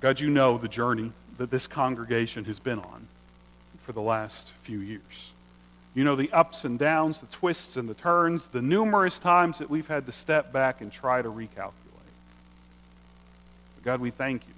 God, 0.00 0.18
you 0.18 0.30
know 0.30 0.58
the 0.58 0.66
journey 0.66 1.12
that 1.38 1.52
this 1.52 1.68
congregation 1.68 2.44
has 2.46 2.58
been 2.58 2.80
on 2.80 3.06
for 3.84 3.92
the 3.92 4.02
last 4.02 4.50
few 4.64 4.80
years. 4.80 5.32
You 5.94 6.02
know 6.02 6.16
the 6.16 6.30
ups 6.32 6.64
and 6.64 6.78
downs, 6.78 7.20
the 7.20 7.26
twists 7.26 7.76
and 7.76 7.88
the 7.88 7.94
turns, 7.94 8.48
the 8.48 8.62
numerous 8.62 9.18
times 9.18 9.58
that 9.58 9.70
we've 9.70 9.86
had 9.86 10.06
to 10.06 10.12
step 10.12 10.52
back 10.52 10.80
and 10.80 10.90
try 10.90 11.22
to 11.22 11.28
recalculate. 11.28 11.72
God, 13.84 14.00
we 14.00 14.10
thank 14.10 14.42
you 14.48 14.54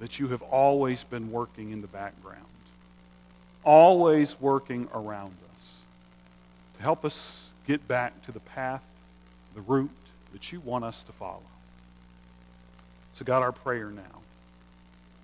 that 0.00 0.18
you 0.18 0.28
have 0.28 0.42
always 0.42 1.02
been 1.02 1.32
working 1.32 1.72
in 1.72 1.80
the 1.80 1.88
background, 1.88 2.44
always 3.64 4.40
working 4.40 4.88
around 4.94 5.32
us 5.56 5.66
to 6.76 6.82
help 6.82 7.04
us 7.04 7.44
get 7.66 7.86
back 7.88 8.24
to 8.24 8.32
the 8.32 8.40
path, 8.40 8.82
the 9.54 9.60
route 9.62 9.90
that 10.32 10.52
you 10.52 10.60
want 10.60 10.84
us 10.84 11.02
to 11.02 11.12
follow. 11.12 11.42
So, 13.14 13.24
God, 13.24 13.42
our 13.42 13.52
prayer 13.52 13.90
now 13.90 14.22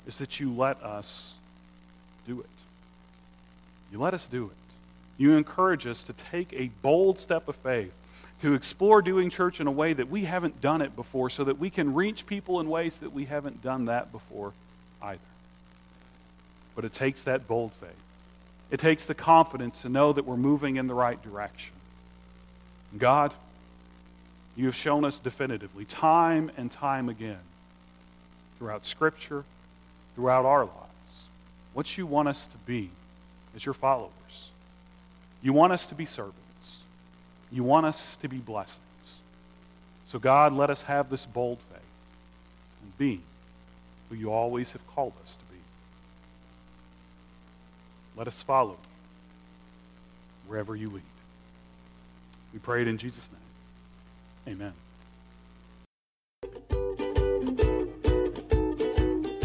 is 0.06 0.18
that 0.18 0.40
you 0.40 0.52
let 0.52 0.82
us 0.82 1.32
do 2.26 2.40
it. 2.40 2.46
You 3.92 4.00
let 4.00 4.14
us 4.14 4.26
do 4.26 4.46
it. 4.46 4.63
You 5.16 5.36
encourage 5.36 5.86
us 5.86 6.02
to 6.04 6.12
take 6.12 6.52
a 6.52 6.70
bold 6.82 7.18
step 7.18 7.48
of 7.48 7.56
faith 7.56 7.92
to 8.42 8.52
explore 8.54 9.00
doing 9.00 9.30
church 9.30 9.60
in 9.60 9.66
a 9.66 9.70
way 9.70 9.94
that 9.94 10.10
we 10.10 10.24
haven't 10.24 10.60
done 10.60 10.82
it 10.82 10.94
before 10.94 11.30
so 11.30 11.44
that 11.44 11.58
we 11.58 11.70
can 11.70 11.94
reach 11.94 12.26
people 12.26 12.60
in 12.60 12.68
ways 12.68 12.98
that 12.98 13.12
we 13.12 13.24
haven't 13.24 13.62
done 13.62 13.86
that 13.86 14.12
before 14.12 14.52
either. 15.00 15.18
But 16.74 16.84
it 16.84 16.92
takes 16.92 17.22
that 17.24 17.48
bold 17.48 17.72
faith. 17.80 17.90
It 18.70 18.80
takes 18.80 19.06
the 19.06 19.14
confidence 19.14 19.82
to 19.82 19.88
know 19.88 20.12
that 20.12 20.26
we're 20.26 20.36
moving 20.36 20.76
in 20.76 20.88
the 20.88 20.94
right 20.94 21.22
direction. 21.22 21.74
God, 22.98 23.32
you 24.56 24.66
have 24.66 24.76
shown 24.76 25.04
us 25.04 25.18
definitively, 25.18 25.84
time 25.84 26.50
and 26.56 26.70
time 26.70 27.08
again, 27.08 27.40
throughout 28.58 28.84
Scripture, 28.84 29.44
throughout 30.16 30.44
our 30.44 30.64
lives, 30.64 30.72
what 31.72 31.96
you 31.96 32.06
want 32.06 32.28
us 32.28 32.46
to 32.46 32.56
be 32.66 32.90
as 33.56 33.64
your 33.64 33.74
followers. 33.74 34.50
You 35.44 35.52
want 35.52 35.74
us 35.74 35.86
to 35.86 35.94
be 35.94 36.06
servants. 36.06 36.82
You 37.52 37.62
want 37.62 37.84
us 37.84 38.16
to 38.22 38.28
be 38.28 38.38
blessings. 38.38 38.80
So, 40.08 40.18
God, 40.18 40.54
let 40.54 40.70
us 40.70 40.82
have 40.82 41.10
this 41.10 41.26
bold 41.26 41.58
faith 41.70 41.80
and 42.82 42.98
be 42.98 43.20
who 44.08 44.16
you 44.16 44.32
always 44.32 44.72
have 44.72 44.84
called 44.94 45.12
us 45.22 45.36
to 45.36 45.44
be. 45.52 45.60
Let 48.16 48.26
us 48.26 48.40
follow 48.40 48.78
wherever 50.46 50.74
you 50.74 50.88
lead. 50.90 51.02
We 52.54 52.58
pray 52.58 52.80
it 52.80 52.88
in 52.88 52.96
Jesus' 52.96 53.30
name. 53.30 54.54
Amen. 54.56 54.72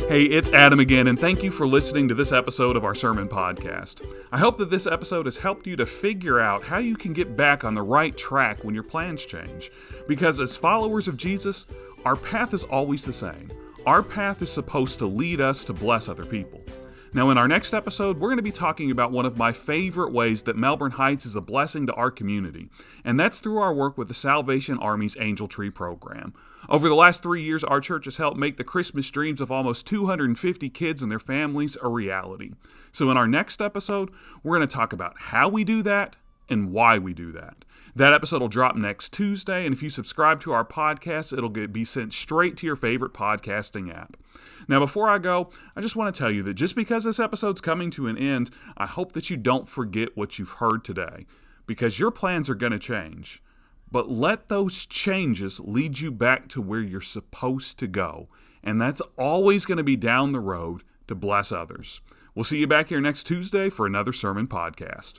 Hey, 0.10 0.24
it's 0.24 0.50
Adam 0.50 0.80
again, 0.80 1.06
and 1.06 1.20
thank 1.20 1.44
you 1.44 1.52
for 1.52 1.68
listening 1.68 2.08
to 2.08 2.16
this 2.16 2.32
episode 2.32 2.76
of 2.76 2.84
our 2.84 2.96
sermon 2.96 3.30
podcast. 3.30 4.04
I 4.32 4.40
hope 4.40 4.58
that 4.58 4.72
this 4.72 4.88
episode 4.88 5.28
has 5.28 5.38
helped 5.38 5.68
you 5.68 5.76
to 5.76 5.86
figure 5.86 6.40
out 6.40 6.64
how 6.64 6.80
you 6.80 6.98
can 6.98 7.14
get 7.14 7.36
back 7.36 7.64
on 7.64 7.76
the 7.76 7.84
right 7.84 8.18
track 8.18 8.64
when 8.64 8.74
your 8.74 8.82
plans 8.82 9.24
change. 9.24 9.72
Because 10.08 10.42
as 10.42 10.58
followers 10.58 11.08
of 11.08 11.16
Jesus, 11.16 11.68
our 12.06 12.16
path 12.16 12.56
is 12.56 12.64
always 12.64 13.06
the 13.06 13.14
same. 13.14 13.52
Our 13.86 14.02
path 14.02 14.42
is 14.42 14.52
supposed 14.52 14.98
to 14.98 15.06
lead 15.06 15.42
us 15.42 15.64
to 15.66 15.74
bless 15.74 16.10
other 16.10 16.26
people. 16.26 16.66
Now, 17.12 17.32
in 17.32 17.40
our 17.40 17.48
next 17.48 17.74
episode, 17.74 18.20
we're 18.20 18.30
going 18.30 18.38
to 18.38 18.44
be 18.44 18.52
talking 18.52 18.92
about 18.92 19.12
one 19.12 19.26
of 19.26 19.36
my 19.36 19.52
favorite 19.52 20.14
ways 20.14 20.44
that 20.44 20.56
Melbourne 20.56 20.92
Heights 20.92 21.26
is 21.26 21.36
a 21.36 21.42
blessing 21.42 21.88
to 21.88 21.94
our 21.94 22.12
community, 22.12 22.70
and 23.04 23.20
that's 23.20 23.40
through 23.40 23.58
our 23.58 23.74
work 23.74 23.98
with 23.98 24.10
the 24.10 24.14
Salvation 24.14 24.78
Army's 24.78 25.18
Angel 25.20 25.48
Tree 25.48 25.72
program. 25.72 26.36
Over 26.70 26.88
the 26.88 26.96
last 26.96 27.24
three 27.24 27.42
years, 27.42 27.64
our 27.64 27.82
church 27.82 28.06
has 28.06 28.18
helped 28.18 28.38
make 28.38 28.58
the 28.58 28.64
Christmas 28.64 29.10
dreams 29.10 29.42
of 29.42 29.52
almost 29.52 29.88
250 29.88 30.70
kids 30.70 31.02
and 31.02 31.12
their 31.12 31.18
families 31.18 31.78
a 31.82 31.88
reality. 31.88 32.52
So, 32.92 33.10
in 33.10 33.18
our 33.18 33.28
next 33.28 33.60
episode, 33.60 34.12
we're 34.44 34.58
going 34.58 34.68
to 34.68 34.76
talk 34.76 34.94
about 34.94 35.16
how 35.18 35.50
we 35.50 35.64
do 35.64 35.82
that 35.82 36.18
and 36.50 36.72
why 36.72 36.98
we 36.98 37.14
do 37.14 37.32
that. 37.32 37.66
That 37.96 38.14
episode 38.14 38.42
will 38.42 38.50
drop 38.50 38.76
next 38.76 39.14
Tuesday, 39.14 39.66
and 39.66 39.74
if 39.74 39.82
you 39.82 39.90
subscribe 39.90 40.40
to 40.42 40.52
our 40.52 40.66
podcast, 40.66 41.36
it'll 41.36 41.50
get, 41.50 41.74
be 41.74 41.84
sent 41.84 42.14
straight 42.14 42.56
to 42.58 42.68
your 42.68 42.76
favorite 42.76 43.14
podcasting 43.14 43.94
app. 43.94 44.16
Now, 44.68 44.80
before 44.80 45.10
I 45.10 45.18
go, 45.18 45.50
I 45.76 45.82
just 45.82 45.96
want 45.96 46.14
to 46.14 46.18
tell 46.18 46.32
you 46.32 46.44
that 46.44 46.54
just 46.54 46.76
because 46.76 47.04
this 47.04 47.20
episode's 47.20 47.62
coming 47.62 47.90
to 47.92 48.08
an 48.08 48.18
end, 48.18 48.52
I 48.78 48.86
hope 48.86 49.14
that 49.14 49.30
you 49.30 49.38
don't 49.38 49.68
forget 49.68 50.16
what 50.16 50.38
you've 50.38 50.54
heard 50.54 50.84
today, 50.86 51.26
because 51.66 52.00
your 52.00 52.12
plans 52.12 52.50
are 52.50 52.56
going 52.56 52.72
to 52.72 52.80
change. 52.80 53.42
But 53.92 54.10
let 54.10 54.50
those 54.50 54.86
changes 54.86 55.60
lead 55.60 56.00
you 56.00 56.12
back 56.12 56.48
to 56.50 56.62
where 56.62 56.82
you're 56.82 57.02
supposed 57.02 57.80
to 57.80 57.88
go. 57.88 58.30
And 58.64 58.80
that's 58.80 59.02
always 59.18 59.66
going 59.66 59.78
to 59.80 59.84
be 59.84 59.96
down 59.96 60.32
the 60.32 60.40
road 60.40 60.84
to 61.08 61.16
bless 61.16 61.52
others. 61.52 62.02
We'll 62.36 62.44
see 62.44 62.60
you 62.60 62.68
back 62.68 62.90
here 62.90 63.02
next 63.02 63.24
Tuesday 63.24 63.70
for 63.70 63.88
another 63.88 64.14
sermon 64.14 64.48
podcast. 64.48 65.14